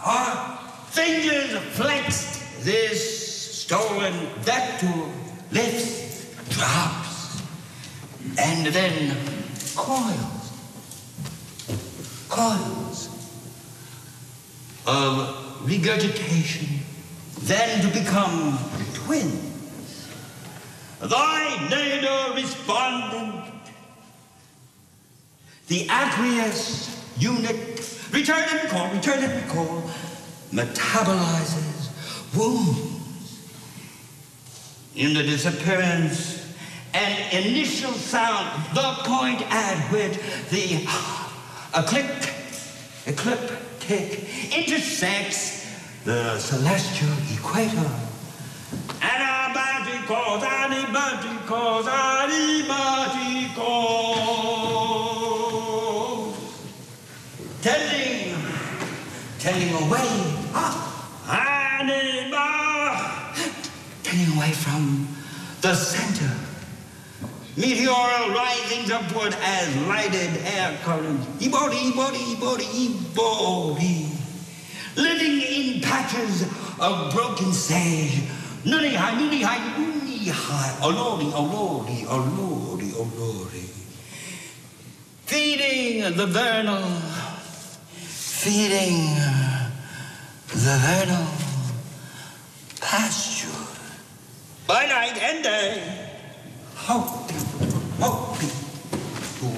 To 0.03 0.40
fingers 0.91 1.57
flexed, 1.75 2.63
this 2.63 3.63
stolen, 3.63 4.13
that 4.43 4.79
to 4.79 5.09
lifts, 5.51 6.35
drops, 6.49 7.41
and 8.37 8.67
then 8.67 9.15
coils, 9.75 10.51
coils 12.29 13.09
of 14.85 15.65
regurgitation 15.65 16.67
then 17.41 17.81
to 17.81 17.87
become 17.99 18.57
twins. 18.93 20.07
Thy 20.99 21.67
nadir 21.69 22.35
respondent, 22.35 23.45
the 25.67 25.87
aqueous 25.89 27.03
unit, 27.17 27.99
return 28.11 28.43
and 28.49 28.63
recall, 28.63 28.93
return 28.93 29.23
and 29.23 29.43
recall, 29.43 29.89
metabolizes 30.51 31.89
wounds. 32.35 32.89
In 34.95 35.13
the 35.13 35.23
disappearance 35.23 36.53
and 36.93 37.45
initial 37.45 37.93
sound, 37.93 38.47
the 38.75 38.93
point 39.03 39.41
at 39.49 39.77
which 39.91 40.17
the 40.49 40.85
ecliptic, 41.73 42.33
ecliptic 43.07 44.27
intersects 44.55 45.65
the 46.03 46.37
celestial 46.39 47.13
equator. 47.33 47.91
Anybody 49.01 50.05
calls, 50.07 50.43
anybody 50.43 51.37
calls, 51.47 51.87
anybody 51.87 52.10
the 65.71 65.77
center. 65.77 66.35
Meteoral 67.55 68.35
risings 68.35 68.91
upward 68.91 69.33
as 69.41 69.73
lighted 69.87 70.31
air 70.43 70.77
currents. 70.83 71.25
Ibori, 71.39 71.91
ibori, 71.91 72.21
ibori, 72.35 72.67
ibori 72.87 74.09
living 74.97 75.41
in 75.41 75.81
patches 75.81 76.43
of 76.77 77.13
broken 77.13 77.53
sage. 77.53 78.21
Nuni 78.65 78.93
hai, 78.95 79.15
nuni 79.15 79.41
hai, 79.43 79.59
nuni 79.77 80.27
hai. 80.27 80.71
Olori, 80.87 81.31
olori, 81.31 82.03
olori, 82.05 82.91
olori. 82.91 83.67
Feeding 85.25 86.17
the 86.17 86.27
vernal, 86.27 86.83
feeding 88.43 89.15
the 90.47 90.75
vernal 90.85 91.27
pasture 92.81 93.30
by 94.71 94.85
night 94.85 95.17
and 95.21 95.43
day. 95.43 95.83
Hopi, 96.75 97.35
hopi, 97.99 98.47
tu, 99.37 99.49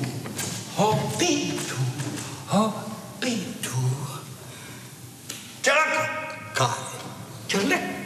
hopi, 0.78 1.34
tu, 1.70 1.82
hopi, 2.54 3.34
tu. 3.62 3.78
Jalaka, 5.62 6.04
kai, 6.58 6.82
jalaka. 7.48 8.03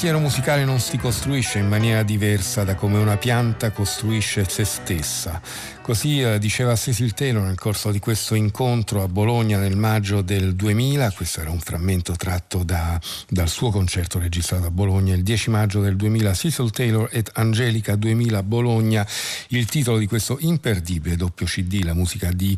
Pensiero 0.00 0.22
musicale 0.22 0.64
non 0.64 0.78
si 0.78 0.96
costruisce 0.96 1.58
in 1.58 1.66
maniera 1.66 2.04
diversa 2.04 2.62
da 2.62 2.76
come 2.76 2.98
una 2.98 3.16
pianta 3.16 3.72
costruisce 3.72 4.48
se 4.48 4.64
stessa. 4.64 5.40
Così 5.82 6.20
eh, 6.20 6.38
diceva 6.38 6.76
Cecil 6.76 7.14
Taylor 7.14 7.42
nel 7.42 7.58
corso 7.58 7.90
di 7.90 7.98
questo 7.98 8.36
incontro 8.36 9.02
a 9.02 9.08
Bologna 9.08 9.58
nel 9.58 9.76
maggio 9.76 10.22
del 10.22 10.54
2000, 10.54 11.10
questo 11.10 11.40
era 11.40 11.50
un 11.50 11.58
frammento 11.58 12.12
tratto 12.12 12.62
da, 12.62 13.00
dal 13.28 13.48
suo 13.48 13.70
concerto 13.70 14.20
registrato 14.20 14.66
a 14.66 14.70
Bologna 14.70 15.16
il 15.16 15.24
10 15.24 15.50
maggio 15.50 15.80
del 15.80 15.96
2000, 15.96 16.32
Cecil 16.32 16.70
Taylor 16.70 17.08
et 17.10 17.32
Angelica 17.34 17.96
2000 17.96 18.42
Bologna, 18.44 19.04
il 19.48 19.66
titolo 19.66 19.98
di 19.98 20.06
questo 20.06 20.36
imperdibile 20.38 21.16
doppio 21.16 21.46
CD, 21.46 21.82
la 21.82 21.94
musica 21.94 22.30
di 22.30 22.56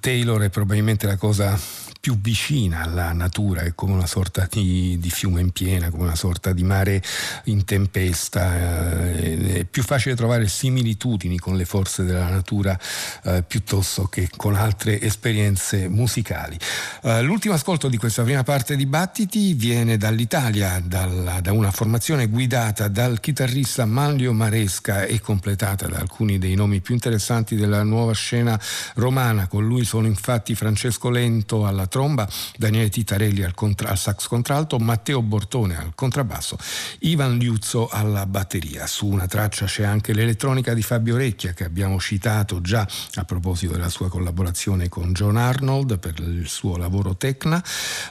Taylor 0.00 0.40
è 0.40 0.50
probabilmente 0.50 1.06
la 1.06 1.16
cosa 1.16 1.56
più 2.00 2.18
vicina 2.18 2.80
alla 2.80 3.12
natura, 3.12 3.60
è 3.60 3.74
come 3.74 3.92
una 3.92 4.06
sorta 4.06 4.48
di, 4.50 4.96
di, 4.98 5.10
fiume 5.10 5.42
in 5.42 5.50
piena, 5.50 5.90
come 5.90 6.04
una 6.04 6.14
sorta 6.14 6.54
di 6.54 6.62
mare 6.62 7.02
in 7.44 7.66
tempesta, 7.66 9.12
eh, 9.12 9.58
è 9.58 9.64
più 9.64 9.82
facile 9.82 10.16
trovare 10.16 10.48
similitudini 10.48 11.38
con 11.38 11.58
le 11.58 11.66
forze 11.66 12.04
della 12.04 12.30
natura 12.30 12.78
eh, 13.24 13.44
piuttosto 13.46 14.06
che 14.06 14.30
con 14.34 14.54
altre 14.54 14.98
esperienze 14.98 15.88
musicali. 15.88 16.58
Eh, 17.02 17.20
l'ultimo 17.20 17.52
ascolto 17.52 17.88
di 17.88 17.98
questa 17.98 18.22
prima 18.22 18.44
parte 18.44 18.76
di 18.76 18.86
Battiti 18.86 19.52
viene 19.52 19.98
dall'Italia, 19.98 20.80
dalla, 20.82 21.40
da 21.42 21.52
una 21.52 21.70
formazione 21.70 22.28
guidata 22.28 22.88
dal 22.88 23.20
chitarrista 23.20 23.84
Manlio 23.84 24.32
Maresca 24.32 25.04
e 25.04 25.20
completata 25.20 25.86
da 25.86 25.98
alcuni 25.98 26.38
dei 26.38 26.54
nomi 26.54 26.80
più 26.80 26.94
interessanti 26.94 27.56
della 27.56 27.82
nuova 27.82 28.14
scena 28.14 28.58
romana. 28.94 29.48
Con 29.48 29.66
lui 29.66 29.84
sono 29.84 30.06
infatti 30.06 30.54
Francesco 30.54 31.10
Lento 31.10 31.66
alla 31.66 31.88
tromba, 31.90 32.26
Daniele 32.56 32.88
Titarelli 32.88 33.42
al, 33.42 33.52
contra- 33.52 33.90
al 33.90 33.98
sax 33.98 34.28
contralto, 34.28 34.78
Matteo 34.78 35.20
Bortone 35.20 35.76
al 35.76 35.92
contrabbasso, 35.94 36.56
Ivan 37.00 37.36
Liuzzo 37.36 37.88
alla 37.88 38.24
batteria. 38.24 38.86
Su 38.86 39.06
una 39.06 39.26
traccia 39.26 39.66
c'è 39.66 39.84
anche 39.84 40.14
l'elettronica 40.14 40.72
di 40.72 40.80
Fabio 40.82 41.16
Recchia 41.16 41.52
che 41.52 41.64
abbiamo 41.64 42.00
citato 42.00 42.62
già 42.62 42.86
a 43.14 43.24
proposito 43.24 43.72
della 43.72 43.90
sua 43.90 44.08
collaborazione 44.08 44.88
con 44.88 45.12
John 45.12 45.36
Arnold 45.36 45.98
per 45.98 46.14
il 46.20 46.48
suo 46.48 46.76
lavoro 46.76 47.16
Tecna. 47.16 47.62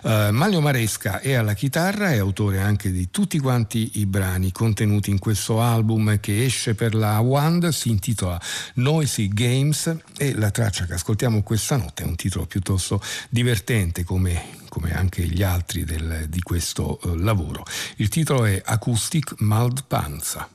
Uh, 0.04 0.30
Maglio 0.30 0.62
Maresca 0.62 1.20
è 1.22 1.34
alla 1.34 1.54
chitarra, 1.54 2.12
è 2.12 2.18
autore 2.18 2.60
anche 2.60 2.92
di 2.92 3.10
tutti 3.10 3.40
quanti 3.40 3.92
i 3.96 4.06
brani 4.06 4.52
contenuti 4.52 5.10
in 5.10 5.20
questo 5.20 5.62
album 5.62 6.20
che 6.20 6.44
esce 6.44 6.76
per 6.76 6.94
la 6.94 7.18
Wand, 7.20 7.70
si 7.70 7.90
intitola 7.90 8.40
Noisy 8.76 9.30
Games 9.30 9.96
e 10.18 10.36
la 10.36 10.52
traccia 10.52 10.86
che 10.86 10.94
ascoltiamo 10.94 11.42
questa 11.44 11.78
notte 11.78 12.04
è 12.04 12.06
un 12.06 12.16
titolo 12.16 12.46
piuttosto 12.46 13.02
divertente 13.30 13.69
divertente 13.70 14.04
come, 14.04 14.58
come 14.68 14.94
anche 14.94 15.22
gli 15.22 15.44
altri 15.44 15.84
del, 15.84 16.26
di 16.28 16.42
questo 16.42 17.00
eh, 17.04 17.16
lavoro. 17.18 17.64
Il 17.98 18.10
titolo 18.10 18.46
è 18.46 18.60
Acoustic 18.66 19.36
Maldpanza. 19.38 20.50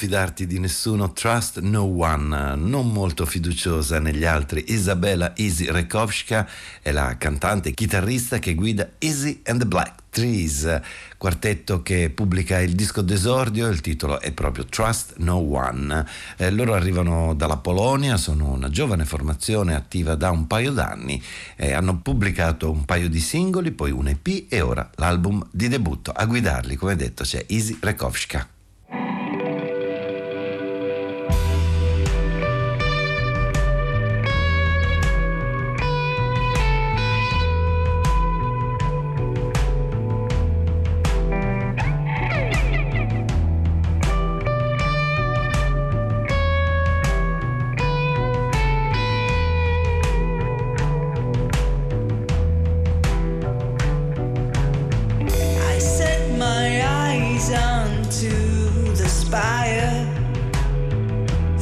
Fidarti 0.00 0.46
di 0.46 0.58
nessuno, 0.58 1.12
trust 1.12 1.60
no 1.60 1.82
one, 1.82 2.56
non 2.56 2.90
molto 2.90 3.26
fiduciosa 3.26 3.98
negli 3.98 4.24
altri. 4.24 4.64
Isabella 4.68 5.36
Easy 5.36 5.70
Rekovska 5.70 6.48
è 6.80 6.90
la 6.90 7.18
cantante 7.18 7.68
e 7.68 7.74
chitarrista 7.74 8.38
che 8.38 8.54
guida 8.54 8.92
Easy 8.96 9.42
and 9.44 9.58
the 9.58 9.66
Black 9.66 10.04
Trees, 10.08 10.80
quartetto 11.18 11.82
che 11.82 12.08
pubblica 12.08 12.60
il 12.60 12.72
disco 12.72 13.02
d'esordio, 13.02 13.68
il 13.68 13.82
titolo 13.82 14.20
è 14.20 14.32
proprio 14.32 14.64
Trust 14.64 15.16
No 15.18 15.34
One. 15.36 16.06
Eh, 16.38 16.50
loro 16.50 16.72
arrivano 16.72 17.34
dalla 17.34 17.58
Polonia, 17.58 18.16
sono 18.16 18.52
una 18.52 18.70
giovane 18.70 19.04
formazione 19.04 19.74
attiva 19.74 20.14
da 20.14 20.30
un 20.30 20.46
paio 20.46 20.72
d'anni, 20.72 21.22
eh, 21.56 21.74
hanno 21.74 21.98
pubblicato 21.98 22.70
un 22.70 22.86
paio 22.86 23.10
di 23.10 23.20
singoli, 23.20 23.70
poi 23.70 23.90
un 23.90 24.08
EP 24.08 24.46
e 24.48 24.62
ora 24.62 24.90
l'album 24.94 25.46
di 25.50 25.68
debutto. 25.68 26.10
A 26.10 26.24
guidarli, 26.24 26.74
come 26.76 26.96
detto, 26.96 27.22
c'è 27.22 27.44
Easy 27.48 27.76
Rekovska. 27.78 28.48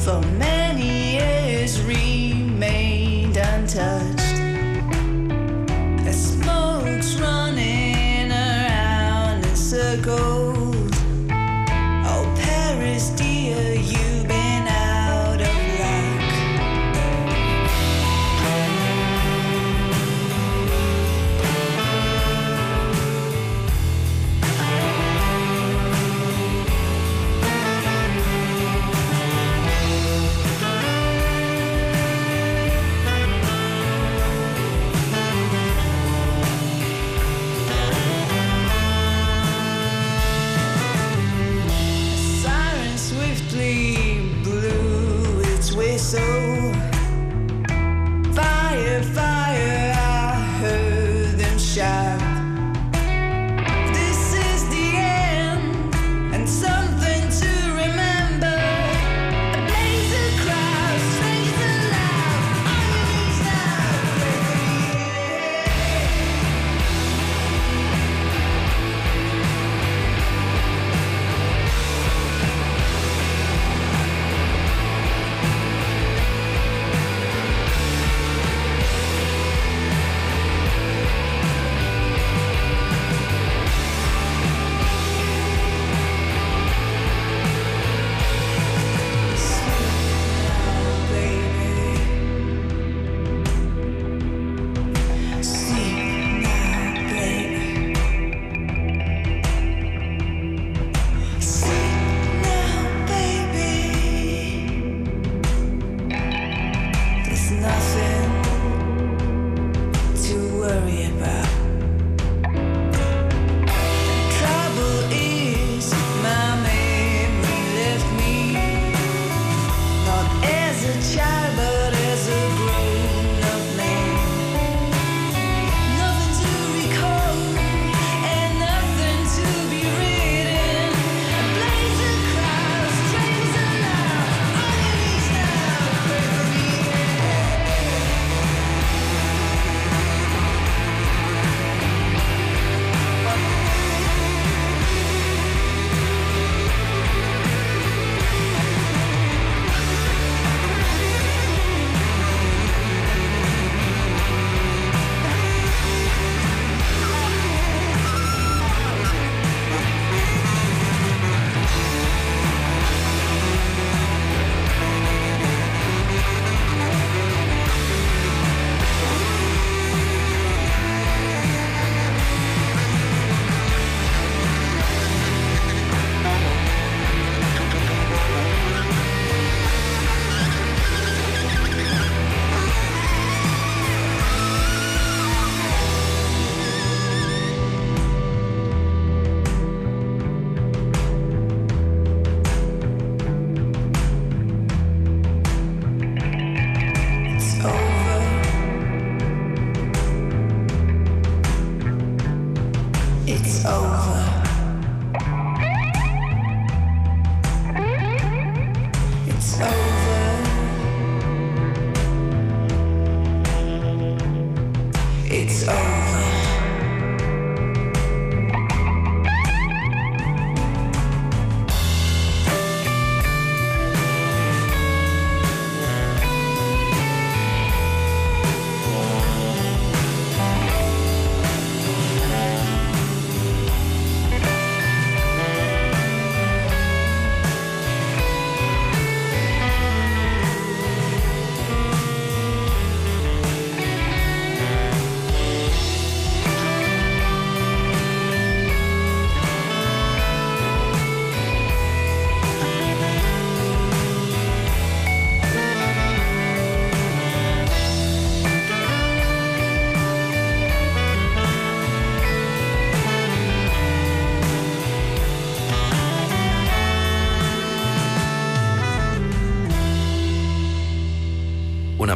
so 0.09 0.19
many 0.21 0.48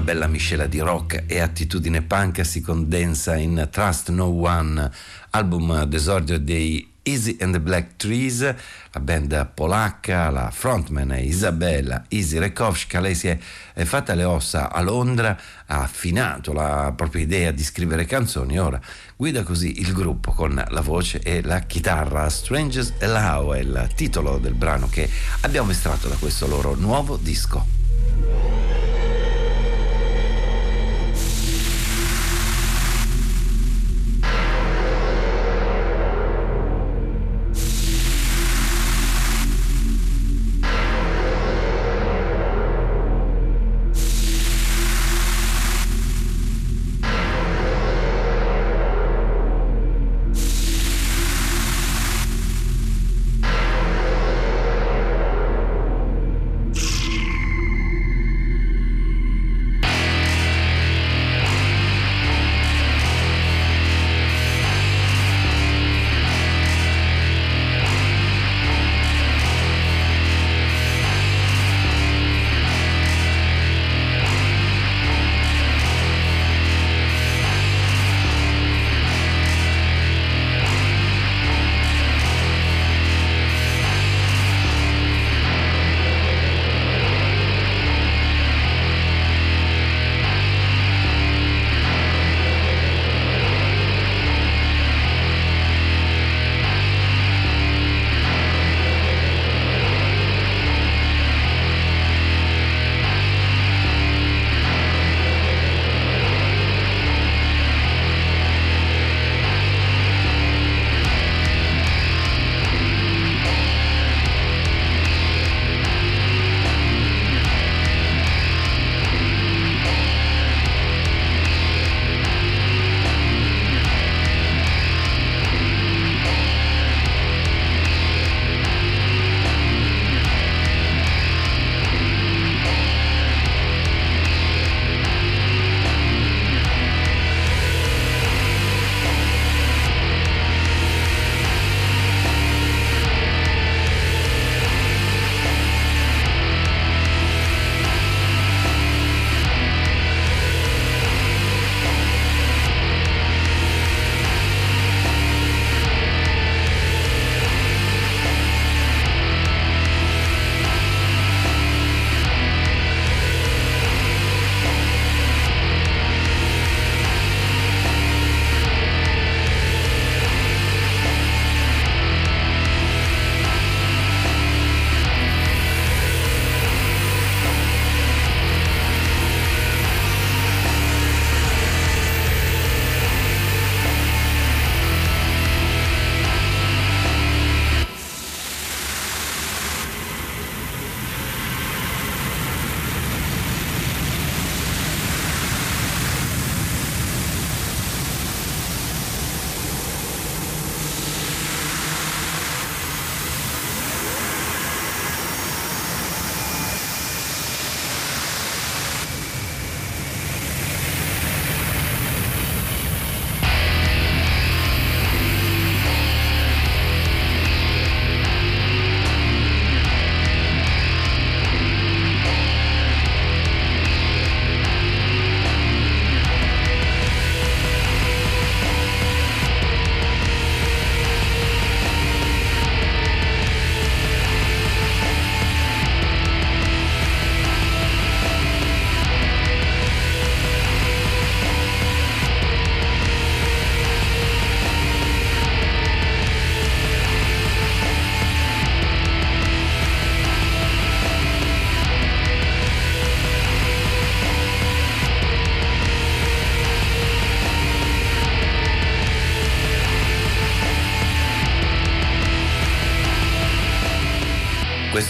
bella 0.04 0.28
miscela 0.28 0.66
di 0.66 0.80
rock 0.80 1.24
e 1.28 1.40
attitudine 1.40 2.02
punk 2.02 2.46
si 2.46 2.60
condensa 2.60 3.38
in 3.38 3.70
Trust 3.72 4.10
No 4.10 4.26
One, 4.26 4.92
album 5.30 5.86
d'esordio 5.86 6.40
dei 6.40 6.92
Easy 7.04 7.38
and 7.40 7.54
the 7.54 7.62
Black 7.62 7.96
Trees, 7.96 8.42
la 8.42 9.00
band 9.00 9.52
polacca, 9.54 10.30
la 10.30 10.52
frontman 10.52 11.14
è 11.14 11.20
Isabella 11.20 12.04
Easy 12.10 12.38
Rekowska, 12.38 13.00
lei 13.00 13.16
si 13.16 13.30
è 13.30 13.84
fatta 13.86 14.14
le 14.14 14.26
ossa 14.26 14.70
a 14.74 14.82
Londra, 14.82 15.40
ha 15.68 15.84
affinato 15.84 16.52
la 16.52 16.92
propria 16.94 17.24
idea 17.24 17.52
di 17.52 17.64
scrivere 17.64 18.04
canzoni, 18.04 18.60
ora 18.60 18.80
guida 19.16 19.44
così 19.44 19.80
il 19.80 19.94
gruppo 19.94 20.32
con 20.32 20.62
la 20.68 20.82
voce 20.82 21.22
e 21.22 21.42
la 21.42 21.62
chitarra. 21.62 22.30
Strangers 22.30 22.94
Allow 23.00 23.54
è 23.54 23.60
il 23.60 23.90
titolo 23.96 24.38
del 24.38 24.54
brano 24.54 24.90
che 24.90 25.10
abbiamo 25.42 25.72
estratto 25.72 26.10
da 26.10 26.16
questo 26.16 26.46
loro 26.46 26.76
nuovo 26.76 27.16
disco. 27.16 27.83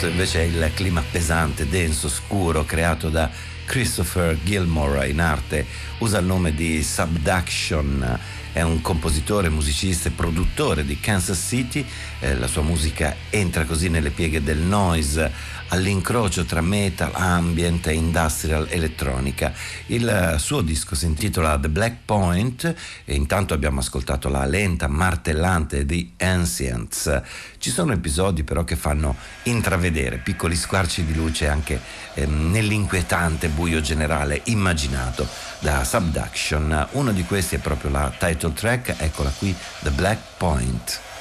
Questo 0.04 0.20
invece 0.22 0.42
è 0.42 0.66
il 0.66 0.72
clima 0.74 1.02
pesante, 1.02 1.70
denso, 1.70 2.10
scuro 2.10 2.66
creato 2.66 3.08
da 3.08 3.30
Christopher 3.64 4.38
Gilmore 4.44 5.08
in 5.08 5.22
arte, 5.22 5.66
usa 6.00 6.18
il 6.18 6.26
nome 6.26 6.54
di 6.54 6.84
Subduction. 6.84 8.20
È 8.52 8.62
un 8.62 8.82
compositore, 8.82 9.48
musicista 9.48 10.10
e 10.10 10.12
produttore 10.12 10.84
di 10.84 11.00
Kansas 11.00 11.46
City, 11.48 11.86
eh, 12.20 12.36
la 12.36 12.48
sua 12.48 12.64
musica 12.64 13.16
entra 13.30 13.64
così 13.64 13.88
nelle 13.88 14.10
pieghe 14.10 14.44
del 14.44 14.58
noise, 14.58 15.32
all'incrocio 15.70 16.46
tra 16.46 16.62
metal, 16.62 17.12
ambient 17.14 17.88
e 17.88 17.94
industrial 17.94 18.68
elettronica. 18.70 19.54
Il 19.88 20.36
suo 20.38 20.62
disco 20.62 20.96
si 20.96 21.06
intitola 21.06 21.58
The 21.58 21.70
Black 21.70 21.98
Point 22.06 22.76
e 23.06 23.16
intanto 23.16 23.54
abbiamo 23.54 23.80
ascoltato 23.80 24.30
la 24.30 24.46
lenta 24.46 24.88
martellante 24.88 25.86
di 25.86 26.14
Ancients. 26.18 27.22
Ci 27.58 27.70
sono 27.72 27.94
episodi 27.94 28.44
però 28.44 28.64
che 28.64 28.76
fanno 28.76 29.16
intravedere 29.44 30.18
piccoli 30.18 30.56
squarci 30.56 31.06
di 31.06 31.14
luce 31.14 31.48
anche 31.48 31.80
eh, 32.14 32.26
nell'inquietante 32.26 33.48
buio 33.48 33.82
generale 33.82 34.42
immaginato 34.46 35.28
da 35.60 35.84
Subduction. 35.84 36.88
Uno 36.92 37.12
di 37.12 37.24
questi 37.24 37.56
è 37.56 37.60
proprio 37.60 37.90
la 37.90 38.14
title 38.18 38.54
track, 38.54 38.96
eccola 39.00 39.32
qui, 39.38 39.56
The 39.80 39.92
Black 39.92 40.20
Point. 40.38 41.12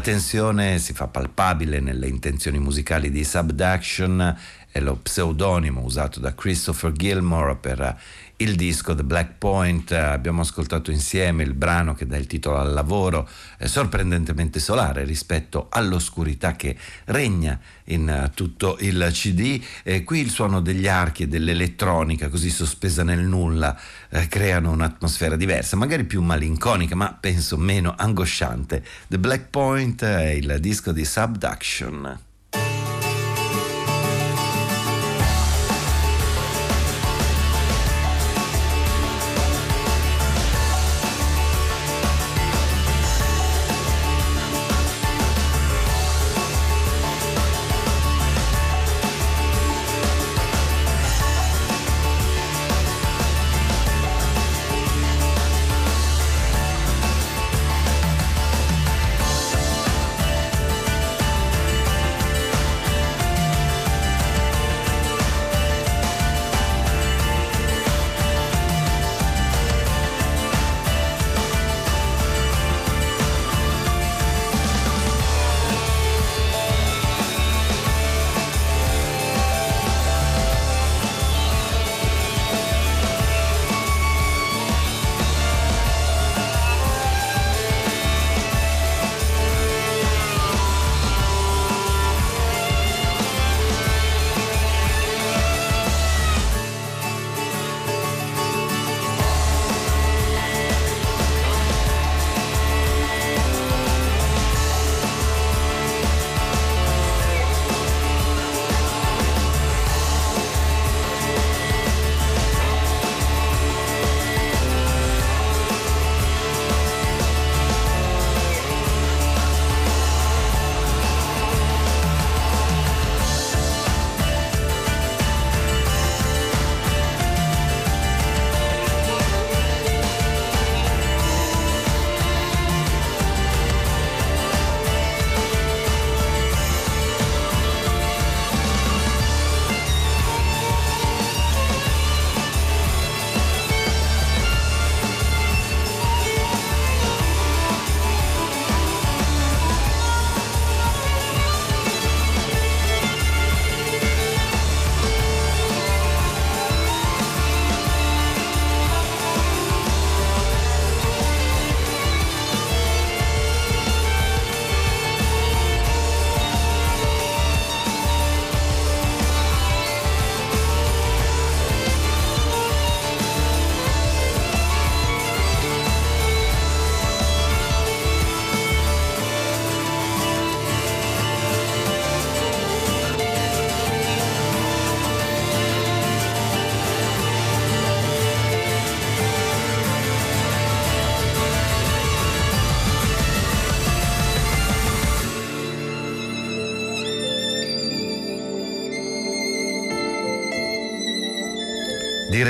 La 0.00 0.06
tensione 0.06 0.78
si 0.78 0.94
fa 0.94 1.08
palpabile 1.08 1.78
nelle 1.78 2.08
intenzioni 2.08 2.58
musicali 2.58 3.10
di 3.10 3.22
Subduction 3.22 4.34
è 4.70 4.80
lo 4.80 4.96
pseudonimo 4.96 5.82
usato 5.82 6.20
da 6.20 6.34
Christopher 6.34 6.92
Gilmore 6.92 7.56
per 7.56 8.00
il 8.40 8.54
disco 8.54 8.94
The 8.94 9.04
Black 9.04 9.34
Point. 9.38 9.92
Abbiamo 9.92 10.42
ascoltato 10.42 10.90
insieme 10.90 11.42
il 11.42 11.54
brano 11.54 11.94
che 11.94 12.06
dà 12.06 12.16
il 12.16 12.26
titolo 12.26 12.58
al 12.58 12.72
lavoro, 12.72 13.28
sorprendentemente 13.64 14.60
solare 14.60 15.04
rispetto 15.04 15.68
all'oscurità 15.70 16.56
che 16.56 16.76
regna 17.06 17.58
in 17.84 18.30
tutto 18.34 18.76
il 18.80 19.08
CD. 19.12 19.62
E 19.82 20.04
qui 20.04 20.20
il 20.20 20.30
suono 20.30 20.60
degli 20.60 20.88
archi 20.88 21.24
e 21.24 21.28
dell'elettronica, 21.28 22.28
così 22.28 22.50
sospesa 22.50 23.02
nel 23.02 23.20
nulla, 23.20 23.78
eh, 24.08 24.26
creano 24.28 24.70
un'atmosfera 24.70 25.36
diversa, 25.36 25.76
magari 25.76 26.04
più 26.04 26.22
malinconica, 26.22 26.94
ma 26.94 27.16
penso 27.18 27.56
meno 27.56 27.94
angosciante. 27.96 28.84
The 29.08 29.18
Black 29.18 29.48
Point 29.50 30.02
è 30.02 30.28
il 30.28 30.56
disco 30.60 30.92
di 30.92 31.04
Subduction. 31.04 32.28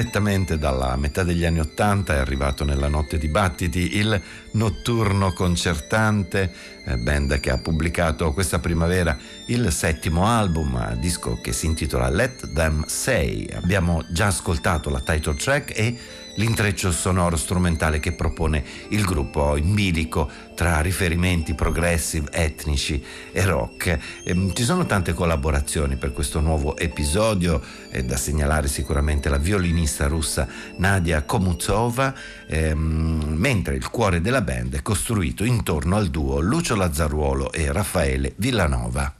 Direttamente 0.00 0.56
dalla 0.56 0.96
metà 0.96 1.22
degli 1.24 1.44
anni 1.44 1.60
Ottanta 1.60 2.14
è 2.14 2.18
arrivato 2.18 2.64
nella 2.64 2.88
notte 2.88 3.18
di 3.18 3.28
battiti 3.28 3.98
il 3.98 4.18
Notturno 4.52 5.34
Concertante, 5.34 6.50
eh, 6.86 6.96
band 6.96 7.38
che 7.38 7.50
ha 7.50 7.58
pubblicato 7.58 8.32
questa 8.32 8.60
primavera 8.60 9.14
il 9.48 9.70
settimo 9.70 10.26
album, 10.26 10.94
disco 10.94 11.38
che 11.42 11.52
si 11.52 11.66
intitola 11.66 12.08
Let 12.08 12.46
Them 12.60 12.84
Say. 12.84 13.48
Abbiamo 13.54 14.04
già 14.10 14.26
ascoltato 14.26 14.90
la 14.90 15.00
title 15.00 15.34
track 15.34 15.78
e 15.78 15.98
l'intreccio 16.34 16.92
sonoro 16.92 17.36
strumentale 17.36 18.00
che 18.00 18.12
propone 18.12 18.62
il 18.90 19.02
gruppo 19.06 19.56
in 19.56 19.72
bilico 19.72 20.30
tra 20.54 20.82
riferimenti 20.82 21.54
progressive, 21.54 22.28
etnici 22.30 23.02
e 23.32 23.44
rock. 23.46 23.98
Ehm, 24.24 24.52
ci 24.52 24.64
sono 24.64 24.84
tante 24.84 25.14
collaborazioni 25.14 25.96
per 25.96 26.12
questo 26.12 26.40
nuovo 26.40 26.76
episodio, 26.76 27.62
è 27.88 28.02
da 28.02 28.18
segnalare 28.18 28.68
sicuramente 28.68 29.30
la 29.30 29.38
violinista 29.38 30.06
russa 30.06 30.46
Nadia 30.76 31.22
Komuzova, 31.22 32.12
ehm, 32.46 33.36
mentre 33.38 33.76
il 33.76 33.88
cuore 33.88 34.20
della 34.20 34.42
band 34.42 34.76
è 34.76 34.82
costruito 34.82 35.44
intorno 35.44 35.96
al 35.96 36.08
duo 36.08 36.40
Lucio 36.40 36.76
Lazzaruolo 36.76 37.52
e 37.52 37.72
Raffaele 37.72 38.34
Villanova. 38.36 39.14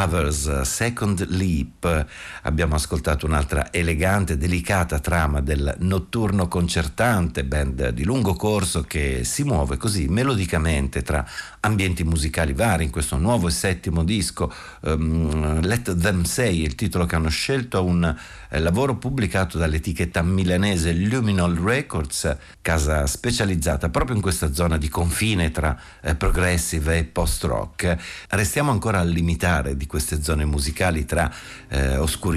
discovers 0.00 0.48
uh, 0.48 0.64
second 0.64 1.28
leap 1.30 1.84
uh, 1.84 2.04
Abbiamo 2.42 2.74
ascoltato 2.74 3.26
un'altra 3.26 3.70
elegante, 3.70 4.38
delicata 4.38 4.98
trama 4.98 5.42
del 5.42 5.74
notturno 5.80 6.48
concertante, 6.48 7.44
band 7.44 7.90
di 7.90 8.04
lungo 8.04 8.34
corso 8.34 8.82
che 8.82 9.24
si 9.24 9.42
muove 9.42 9.76
così 9.76 10.08
melodicamente 10.08 11.02
tra 11.02 11.26
ambienti 11.60 12.02
musicali 12.02 12.54
vari 12.54 12.84
in 12.84 12.90
questo 12.90 13.18
nuovo 13.18 13.48
e 13.48 13.50
settimo 13.50 14.04
disco. 14.04 14.50
Um, 14.80 15.60
Let 15.60 15.94
Them 15.96 16.22
Say, 16.22 16.62
il 16.62 16.74
titolo 16.76 17.04
che 17.04 17.16
hanno 17.16 17.28
scelto, 17.28 17.84
un 17.84 18.16
eh, 18.48 18.58
lavoro 18.58 18.96
pubblicato 18.96 19.58
dall'etichetta 19.58 20.22
milanese 20.22 20.94
Luminal 20.94 21.56
Records, 21.56 22.34
casa 22.62 23.06
specializzata 23.06 23.90
proprio 23.90 24.16
in 24.16 24.22
questa 24.22 24.54
zona 24.54 24.78
di 24.78 24.88
confine 24.88 25.50
tra 25.50 25.78
eh, 26.00 26.14
progressive 26.14 26.96
e 26.96 27.04
post-rock. 27.04 27.96
Restiamo 28.30 28.70
ancora 28.70 29.00
al 29.00 29.10
limitare 29.10 29.76
di 29.76 29.86
queste 29.86 30.22
zone 30.22 30.46
musicali 30.46 31.04
tra 31.04 31.30
eh, 31.68 31.98
oscurità 31.98 32.28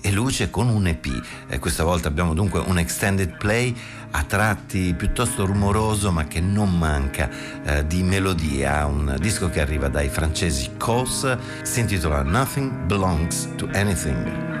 e 0.00 0.12
luce 0.12 0.50
con 0.50 0.68
un 0.68 0.86
EP. 0.86 1.06
Eh, 1.48 1.58
questa 1.58 1.84
volta 1.84 2.08
abbiamo 2.08 2.34
dunque 2.34 2.60
un 2.60 2.78
extended 2.78 3.36
play 3.36 3.74
a 4.12 4.22
tratti 4.22 4.94
piuttosto 4.96 5.44
rumoroso 5.44 6.10
ma 6.10 6.26
che 6.26 6.40
non 6.40 6.76
manca 6.76 7.28
eh, 7.64 7.86
di 7.86 8.02
melodia, 8.02 8.86
un 8.86 9.16
disco 9.20 9.50
che 9.50 9.60
arriva 9.60 9.88
dai 9.88 10.08
francesi 10.08 10.70
Cos, 10.78 11.36
si 11.62 11.80
intitola 11.80 12.22
Nothing 12.22 12.86
Belongs 12.86 13.48
to 13.56 13.68
Anything. 13.72 14.55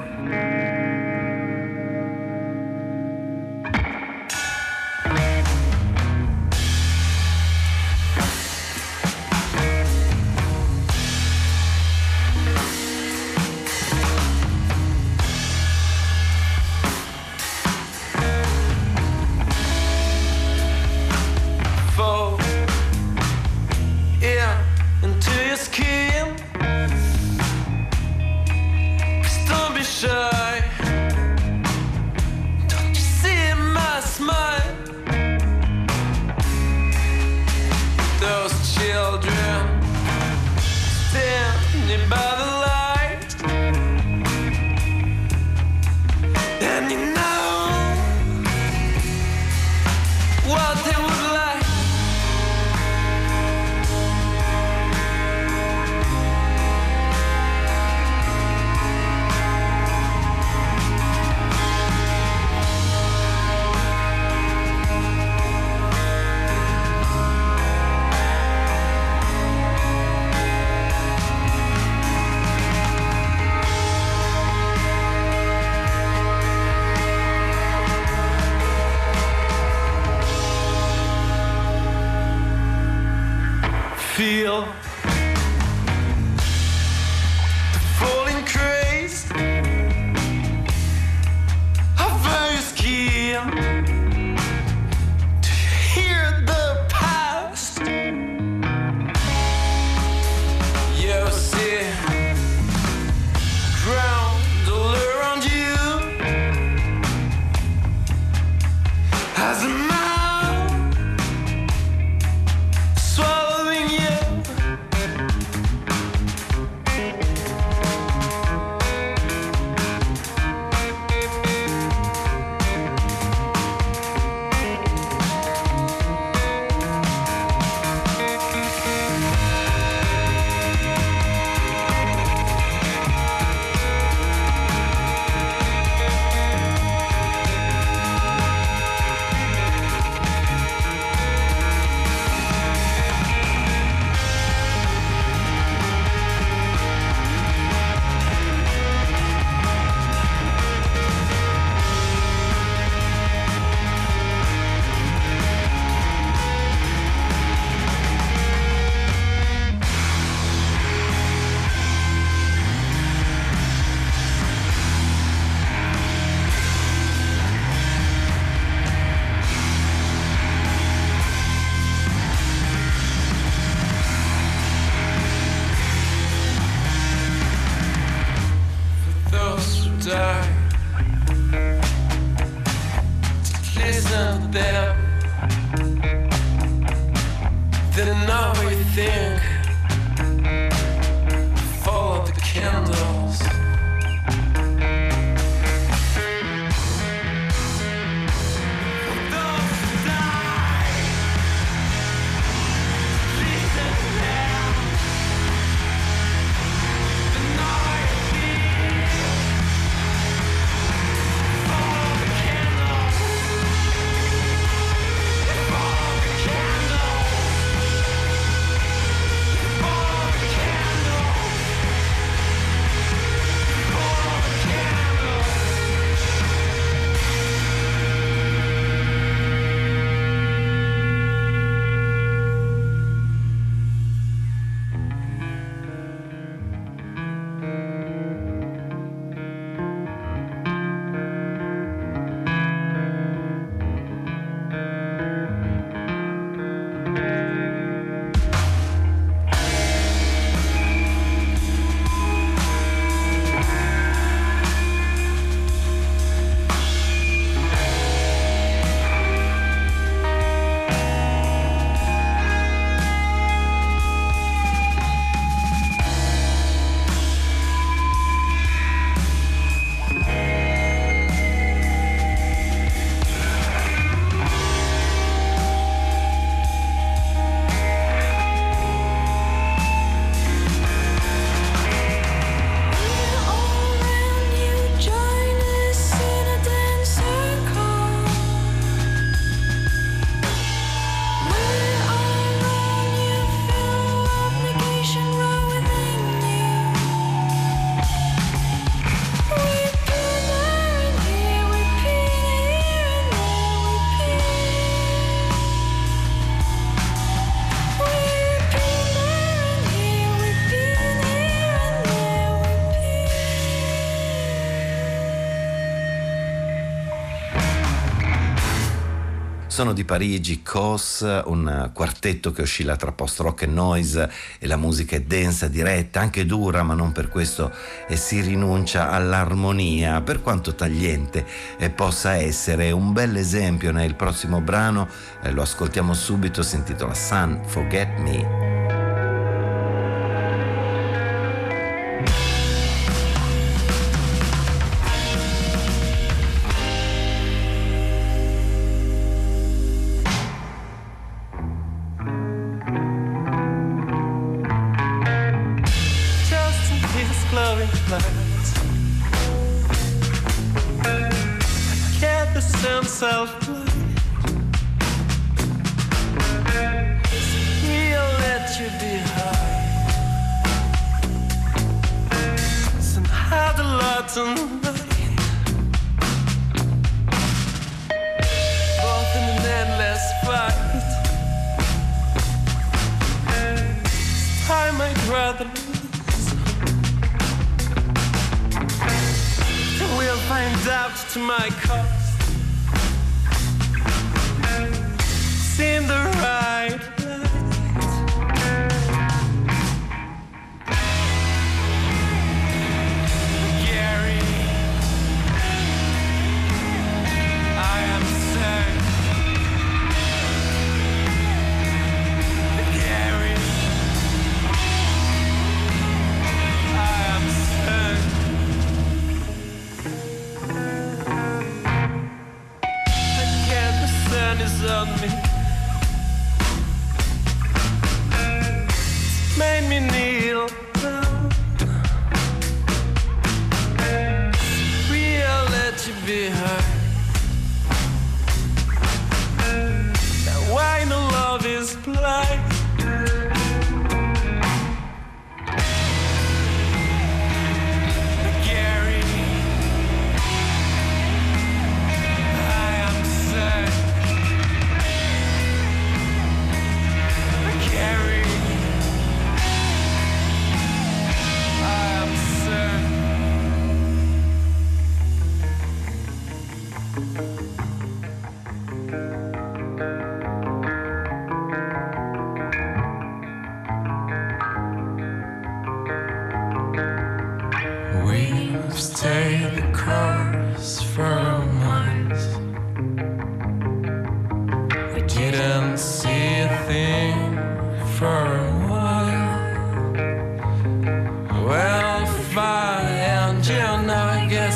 Sono 319.76 319.92
di 319.92 320.06
Parigi, 320.06 320.62
COS, 320.62 321.42
un 321.44 321.90
quartetto 321.92 322.50
che 322.50 322.62
oscilla 322.62 322.96
tra 322.96 323.12
post-rock 323.12 323.64
e 323.64 323.66
noise 323.66 324.30
e 324.58 324.66
la 324.66 324.78
musica 324.78 325.16
è 325.16 325.20
densa, 325.20 325.68
diretta, 325.68 326.18
anche 326.18 326.46
dura, 326.46 326.82
ma 326.82 326.94
non 326.94 327.12
per 327.12 327.28
questo 327.28 327.70
e 328.08 328.16
si 328.16 328.40
rinuncia 328.40 329.10
all'armonia, 329.10 330.22
per 330.22 330.40
quanto 330.40 330.74
tagliente 330.74 331.44
eh, 331.76 331.90
possa 331.90 332.36
essere. 332.36 332.90
Un 332.90 333.12
bel 333.12 333.36
esempio 333.36 333.92
nel 333.92 334.14
prossimo 334.14 334.62
brano, 334.62 335.08
eh, 335.42 335.50
lo 335.50 335.60
ascoltiamo 335.60 336.14
subito, 336.14 336.62
si 336.62 336.76
intitola 336.76 337.12
Sun 337.12 337.60
Forget 337.66 338.18
Me. 338.20 338.65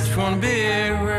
Nothing 0.08 1.09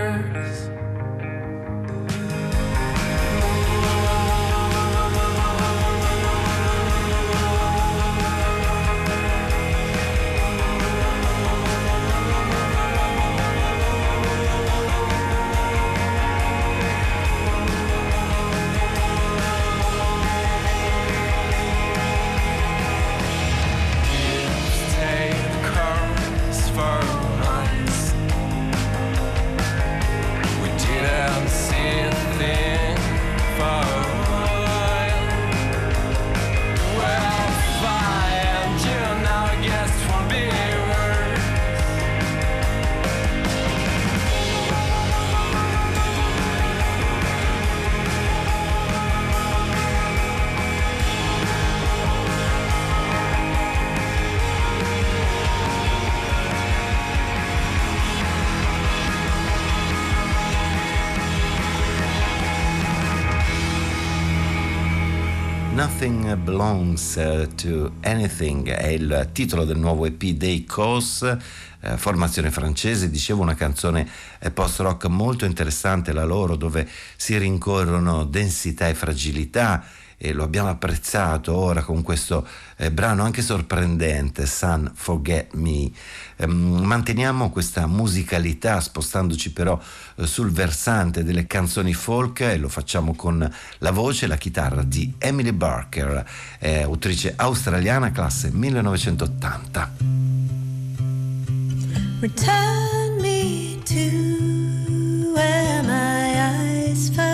Belongs 66.38 67.14
to 67.56 67.94
Anything 68.02 68.70
è 68.70 68.88
il 68.88 69.30
titolo 69.32 69.66
del 69.66 69.78
nuovo 69.78 70.06
EP 70.06 70.24
dei 70.32 70.66
Cos, 70.66 71.24
eh, 71.82 71.98
formazione 71.98 72.52
francese, 72.52 73.10
dicevo 73.10 73.42
una 73.42 73.56
canzone 73.56 74.08
eh, 74.40 74.52
post-rock 74.52 75.06
molto 75.06 75.46
interessante 75.46 76.14
la 76.14 76.24
loro 76.24 76.56
dove 76.56 76.88
si 77.16 77.38
rincorrono 77.38 78.26
densità 78.26 78.88
e 78.88 78.94
fragilità 78.94 79.84
e 80.24 80.34
lo 80.34 80.44
abbiamo 80.44 80.70
apprezzato 80.70 81.56
ora 81.56 81.82
con 81.82 82.04
questo 82.04 82.48
eh, 82.78 82.92
brano 82.92 83.24
anche 83.24 83.42
sorprendente, 83.42 84.46
Sun 84.46 84.92
Forget 84.94 85.56
Me. 85.56 85.90
Ehm, 86.36 86.84
manteniamo 86.84 87.50
questa 87.50 87.88
musicalità 87.88 88.80
spostandoci 88.80 89.52
però 89.52 89.82
eh, 90.16 90.28
sul 90.28 90.52
versante 90.52 91.24
delle 91.24 91.48
canzoni 91.48 91.96
folk 91.96 92.42
e 92.42 92.58
lo 92.58 92.70
facciamo 92.70 93.16
con 93.16 93.52
la 93.80 93.92
voce 93.92 94.26
e 94.26 94.28
la 94.28 94.38
chitarra 94.38 94.84
di 94.84 95.12
Emily 95.18 95.54
Barker, 95.54 96.24
eh, 96.60 96.84
autrice 96.84 97.34
australiana 97.36 98.12
classe 98.12 98.52
1980. 98.52 99.92
Return 102.20 103.20
me 103.20 103.80
to 103.86 105.34
where 105.34 105.82
my 105.82 106.36
eyes 106.38 107.10
first 107.10 107.31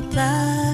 of 0.00 0.69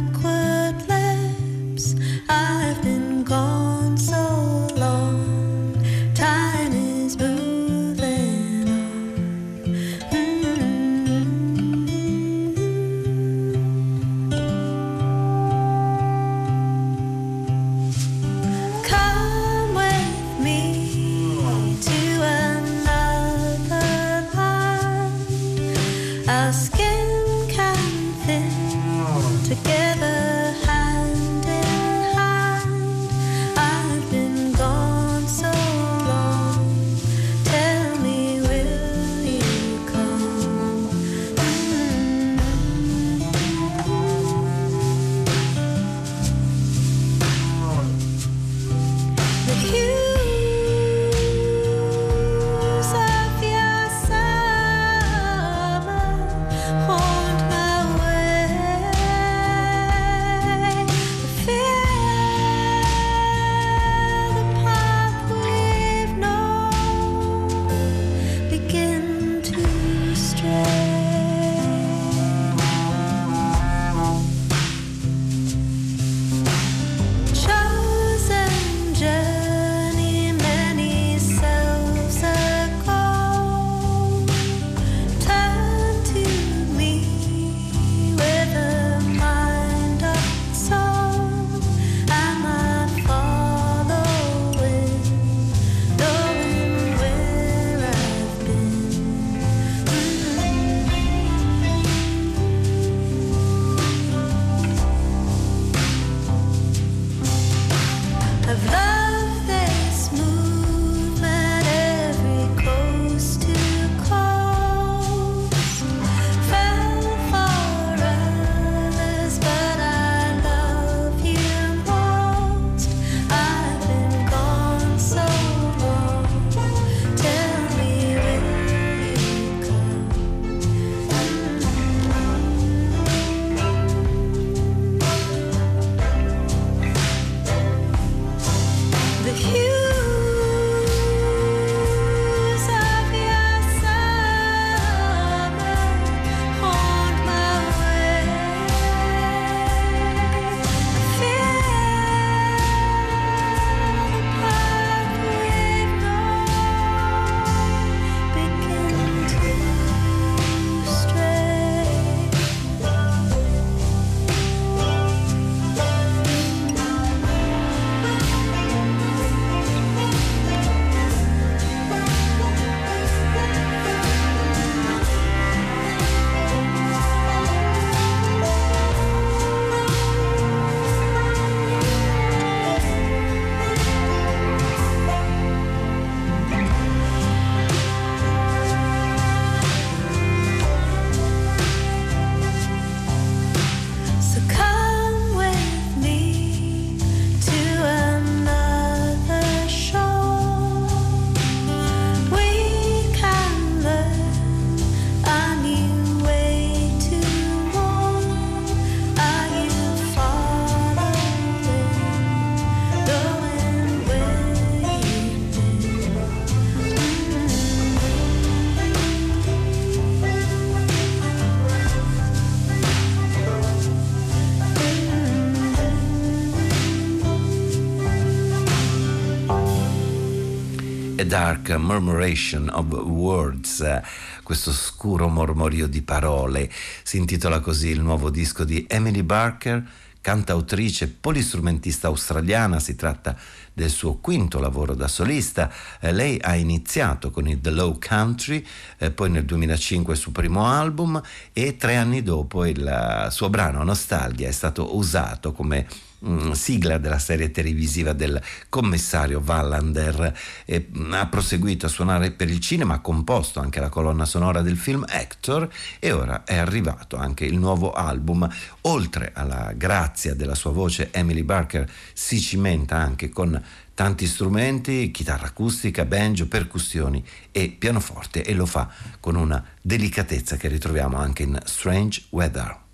Dark 231.27 231.71
Murmuration 231.71 232.71
of 232.73 232.87
Words, 232.87 234.01
questo 234.45 234.73
scuro 234.73 235.27
mormorio 235.27 235.89
di 235.89 236.01
parole. 236.03 236.71
Si 237.03 237.17
intitola 237.17 237.59
così 237.59 237.89
il 237.89 238.01
nuovo 238.01 238.31
disco 238.31 238.63
di 238.63 238.87
Emily 238.89 239.23
Barker, 239.23 239.85
cantautrice 240.21 241.09
polistrumentista 241.09 242.07
australiana. 242.07 242.79
Si 242.79 242.95
tratta 242.95 243.37
del 243.73 243.91
suo 243.91 244.19
quinto 244.19 244.61
lavoro 244.61 244.95
da 244.95 245.09
solista. 245.09 245.71
Eh, 245.99 246.13
lei 246.13 246.39
ha 246.41 246.55
iniziato 246.55 247.33
con 247.33 247.49
il 247.49 247.61
The 247.61 247.71
Low 247.71 247.99
Country, 247.99 248.65
eh, 248.99 249.11
poi 249.11 249.29
nel 249.29 249.45
2005 249.45 250.15
il 250.15 250.19
suo 250.19 250.31
primo 250.31 250.67
album 250.67 251.21
e 251.53 251.77
tre 251.77 251.97
anni 251.97 252.23
dopo 252.23 252.65
il 252.65 253.27
suo 253.31 253.51
brano 253.51 253.83
Nostalgia 253.83 254.47
è 254.47 254.53
stato 254.53 254.97
usato 254.97 255.53
come 255.53 255.87
Mm, 256.27 256.51
sigla 256.53 256.99
della 256.99 257.21
serie 257.21 257.53
televisiva 257.53 258.13
del 258.13 258.41
commissario 258.69 259.41
Wallander. 259.45 260.37
E, 260.65 260.89
mm, 260.97 261.13
ha 261.13 261.27
proseguito 261.27 261.87
a 261.87 261.89
suonare 261.89 262.33
per 262.33 262.51
il 262.51 262.59
cinema, 262.59 262.95
ha 262.95 263.01
composto 263.01 263.61
anche 263.61 263.79
la 263.79 263.89
colonna 263.89 264.25
sonora 264.25 264.61
del 264.61 264.77
film 264.77 265.05
Hector 265.09 265.69
e 266.01 266.11
ora 266.11 266.43
è 266.45 266.57
arrivato 266.57 267.17
anche 267.17 267.45
il 267.45 267.57
nuovo 267.57 267.93
album. 267.93 268.49
Oltre 268.83 269.31
alla 269.35 269.73
grazia 269.77 270.35
della 270.35 270.57
sua 270.57 270.73
voce, 270.73 271.11
Emily 271.13 271.43
Barker 271.45 271.89
si 272.13 272.41
cimenta 272.41 272.97
anche 272.97 273.29
con 273.29 273.63
tanti 273.95 274.27
strumenti, 274.27 275.13
chitarra 275.13 275.47
acustica, 275.47 276.05
banjo, 276.05 276.49
percussioni 276.49 277.25
e 277.53 277.69
pianoforte 277.71 278.43
e 278.45 278.53
lo 278.53 278.67
fa 278.67 278.91
con 279.21 279.37
una 279.37 279.65
delicatezza 279.81 280.57
che 280.57 280.69
ritroviamo 280.69 281.17
anche 281.17 281.45
in 281.45 281.59
Strange 281.65 282.25
Weather. 282.31 282.85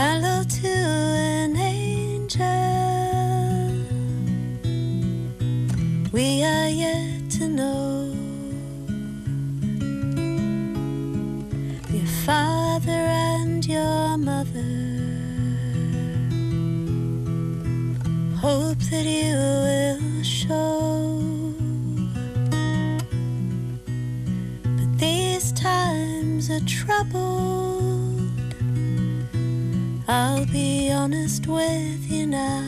Hello 0.00 0.44
to 0.44 0.68
an 0.68 1.56
angel. 1.56 2.46
We 6.12 6.44
are 6.44 6.68
yet 6.68 7.28
to 7.32 7.48
know 7.48 8.14
your 11.90 12.06
father 12.24 12.92
and 12.92 13.66
your 13.66 14.16
mother. 14.18 14.70
Hope 18.36 18.78
that 18.92 19.04
you 19.04 19.34
will 19.34 20.22
show. 20.22 21.20
But 24.62 24.98
these 25.00 25.50
times 25.54 26.50
are 26.50 26.64
troubled. 26.66 27.87
I'll 30.10 30.46
be 30.46 30.90
honest 30.90 31.46
with 31.46 32.10
you 32.10 32.26
now. 32.28 32.64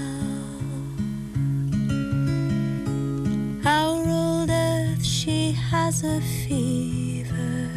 Our 3.64 4.06
old 4.06 4.50
earth, 4.50 5.02
she 5.02 5.52
has 5.52 6.04
a 6.04 6.20
fever 6.20 7.70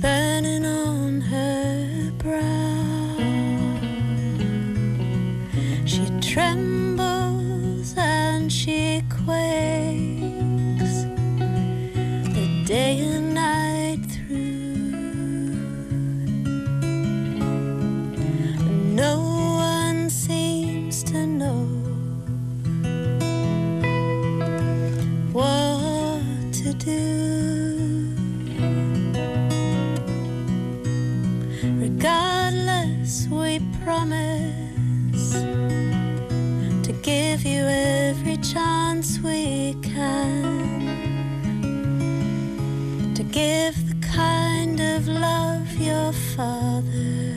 burning 0.00 0.66
on 0.66 1.20
her 1.20 2.10
brow. 2.18 3.16
She 5.86 6.10
trembles 6.20 6.77
give 37.38 37.52
you 37.52 37.66
every 37.66 38.36
chance 38.38 39.18
we 39.20 39.74
can 39.82 40.74
to 43.14 43.22
give 43.22 43.74
the 43.88 44.06
kind 44.06 44.80
of 44.80 45.06
love 45.06 45.68
your 45.76 46.12
father 46.12 47.34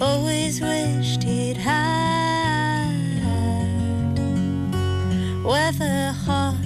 always 0.00 0.60
wished 0.60 1.22
he'd 1.22 1.56
had, 1.56 2.86
whether 5.44 6.12
hot 6.12 6.65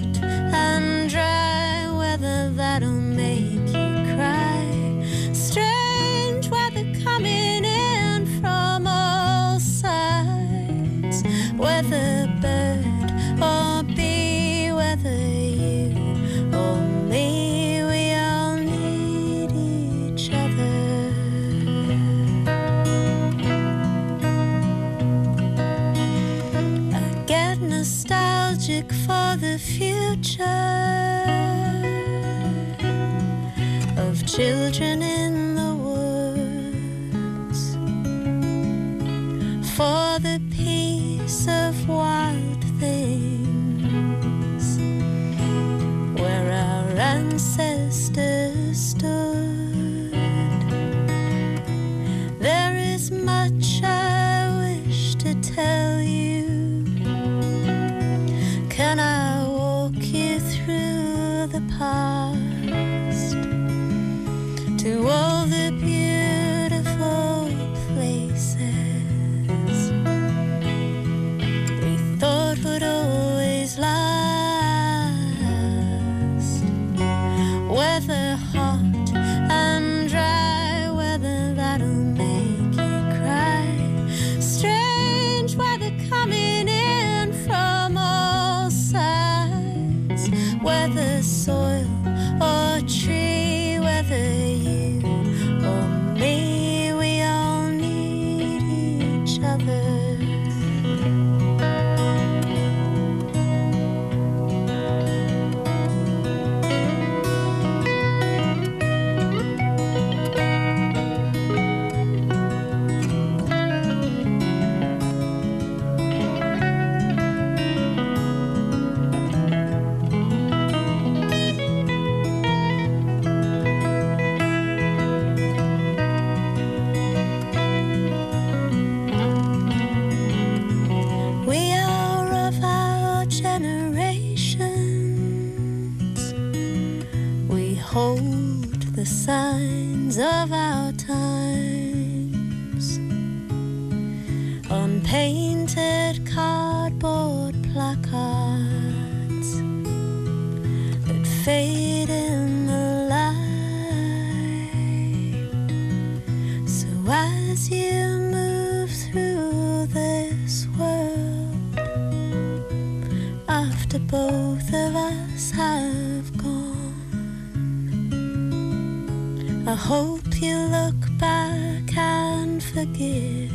I 169.67 169.75
hope 169.75 170.41
you 170.41 170.57
look 170.57 170.95
back 171.19 171.95
and 171.95 172.63
forgive 172.63 173.51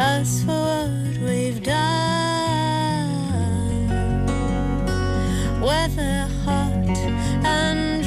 us 0.00 0.44
for 0.44 0.52
what 0.52 1.18
we've 1.28 1.60
done. 1.64 1.90
Whether 5.60 6.28
hot 6.44 6.96
and 7.44 8.03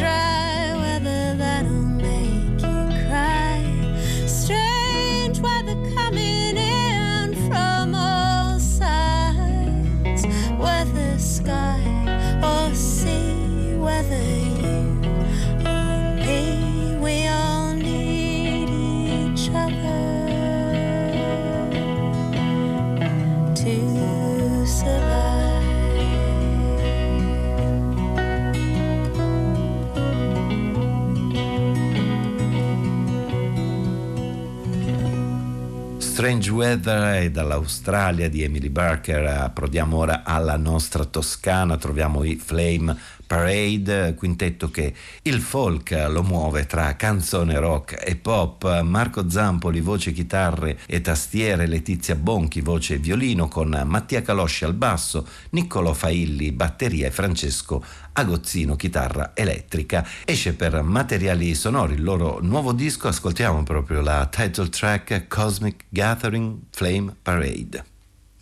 Strange 36.27 36.51
Weather 36.51 37.23
è 37.23 37.31
dall'Australia 37.31 38.27
di 38.27 38.43
Emily 38.43 38.67
Barker. 39.07 39.25
Approdiamo 39.25 39.97
ora 39.97 40.23
alla 40.23 40.57
nostra 40.57 41.05
Toscana, 41.05 41.77
troviamo 41.77 42.23
i 42.23 42.35
Flame 42.35 42.95
Parade, 43.25 44.15
quintetto 44.15 44.69
che 44.69 44.93
il 45.23 45.41
folk 45.41 45.91
lo 46.09 46.23
muove 46.23 46.65
tra 46.65 46.95
canzone 46.95 47.57
rock 47.59 48.01
e 48.05 48.15
pop. 48.15 48.81
Marco 48.81 49.29
Zampoli, 49.29 49.79
voce, 49.81 50.11
chitarre 50.11 50.79
e 50.85 51.01
tastiere, 51.01 51.67
Letizia 51.67 52.15
Bonchi, 52.15 52.61
voce 52.61 52.95
e 52.95 52.97
violino, 52.97 53.47
con 53.47 53.81
Mattia 53.85 54.21
Calosci 54.21 54.65
al 54.65 54.73
basso, 54.73 55.27
Niccolò 55.51 55.93
Failli, 55.93 56.51
batteria 56.51 57.07
e 57.07 57.11
Francesco 57.11 57.83
Agozzino, 58.13 58.75
chitarra 58.75 59.31
elettrica. 59.33 60.05
Esce 60.25 60.53
per 60.53 60.81
materiali 60.81 61.53
sonori 61.53 61.95
il 61.95 62.03
loro 62.03 62.39
nuovo 62.41 62.71
disco, 62.73 63.07
ascoltiamo 63.07 63.63
proprio 63.63 64.01
la 64.01 64.25
title 64.27 64.69
track 64.69 65.27
Cosmic 65.27 65.85
Gathering 65.89 66.57
Flame 66.71 67.13
Parade. 67.21 67.95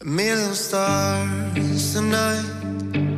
Million 0.06 0.54
stars 0.54 1.94
tonight. 1.94 2.46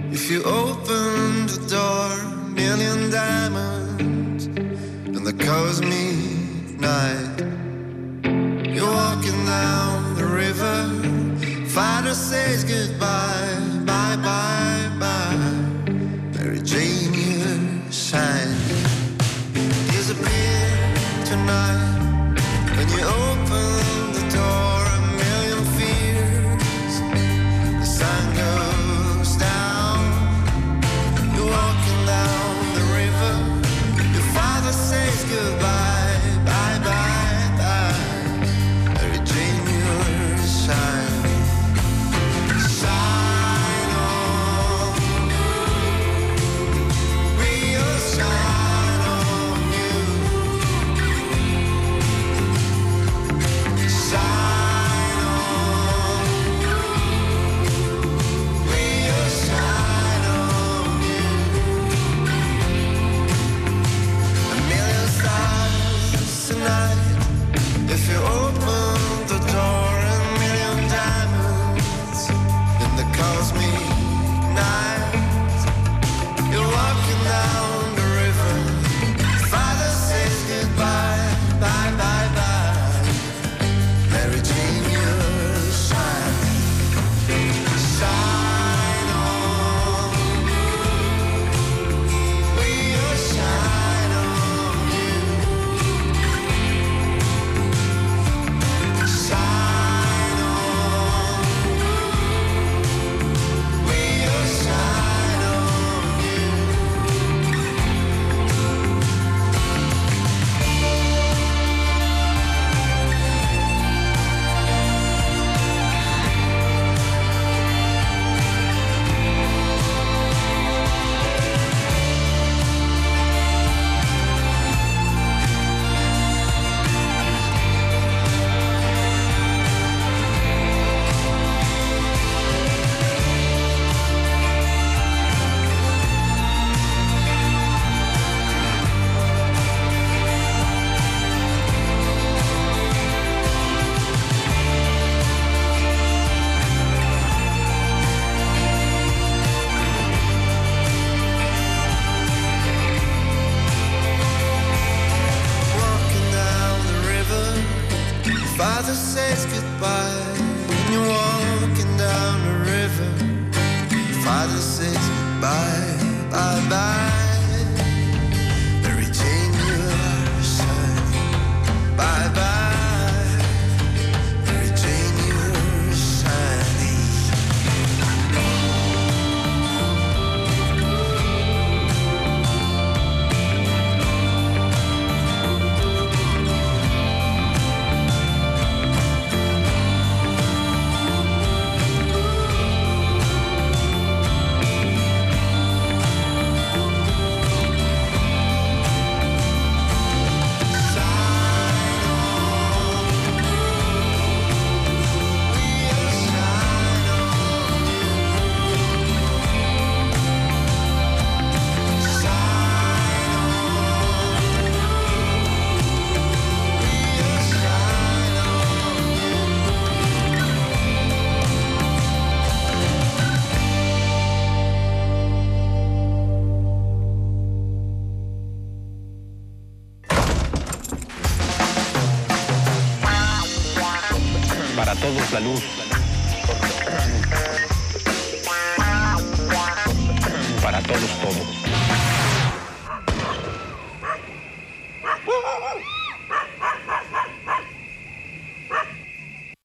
If 0.09 0.31
you 0.31 0.41
open 0.43 1.45
the 1.47 1.59
door, 1.67 2.15
million 2.53 3.11
diamonds 3.11 4.45
in 4.45 5.21
the 5.21 5.33
cosmic 5.33 6.79
night. 6.79 7.41
You're 8.73 8.89
walking 8.89 9.45
down 9.45 10.15
the 10.15 10.27
river. 10.27 11.67
Father 11.67 12.13
says 12.13 12.63
goodbye, 12.63 13.59
bye, 13.85 14.15
bye, 14.23 14.89
bye. 14.97 15.35
Mary 16.37 16.61
Jane, 16.61 17.13
you 17.13 17.91
shine. 17.91 18.55
Disappear 19.91 20.71
tonight 21.25 22.39
when 22.77 22.87
you 22.97 23.03
open 23.03 23.26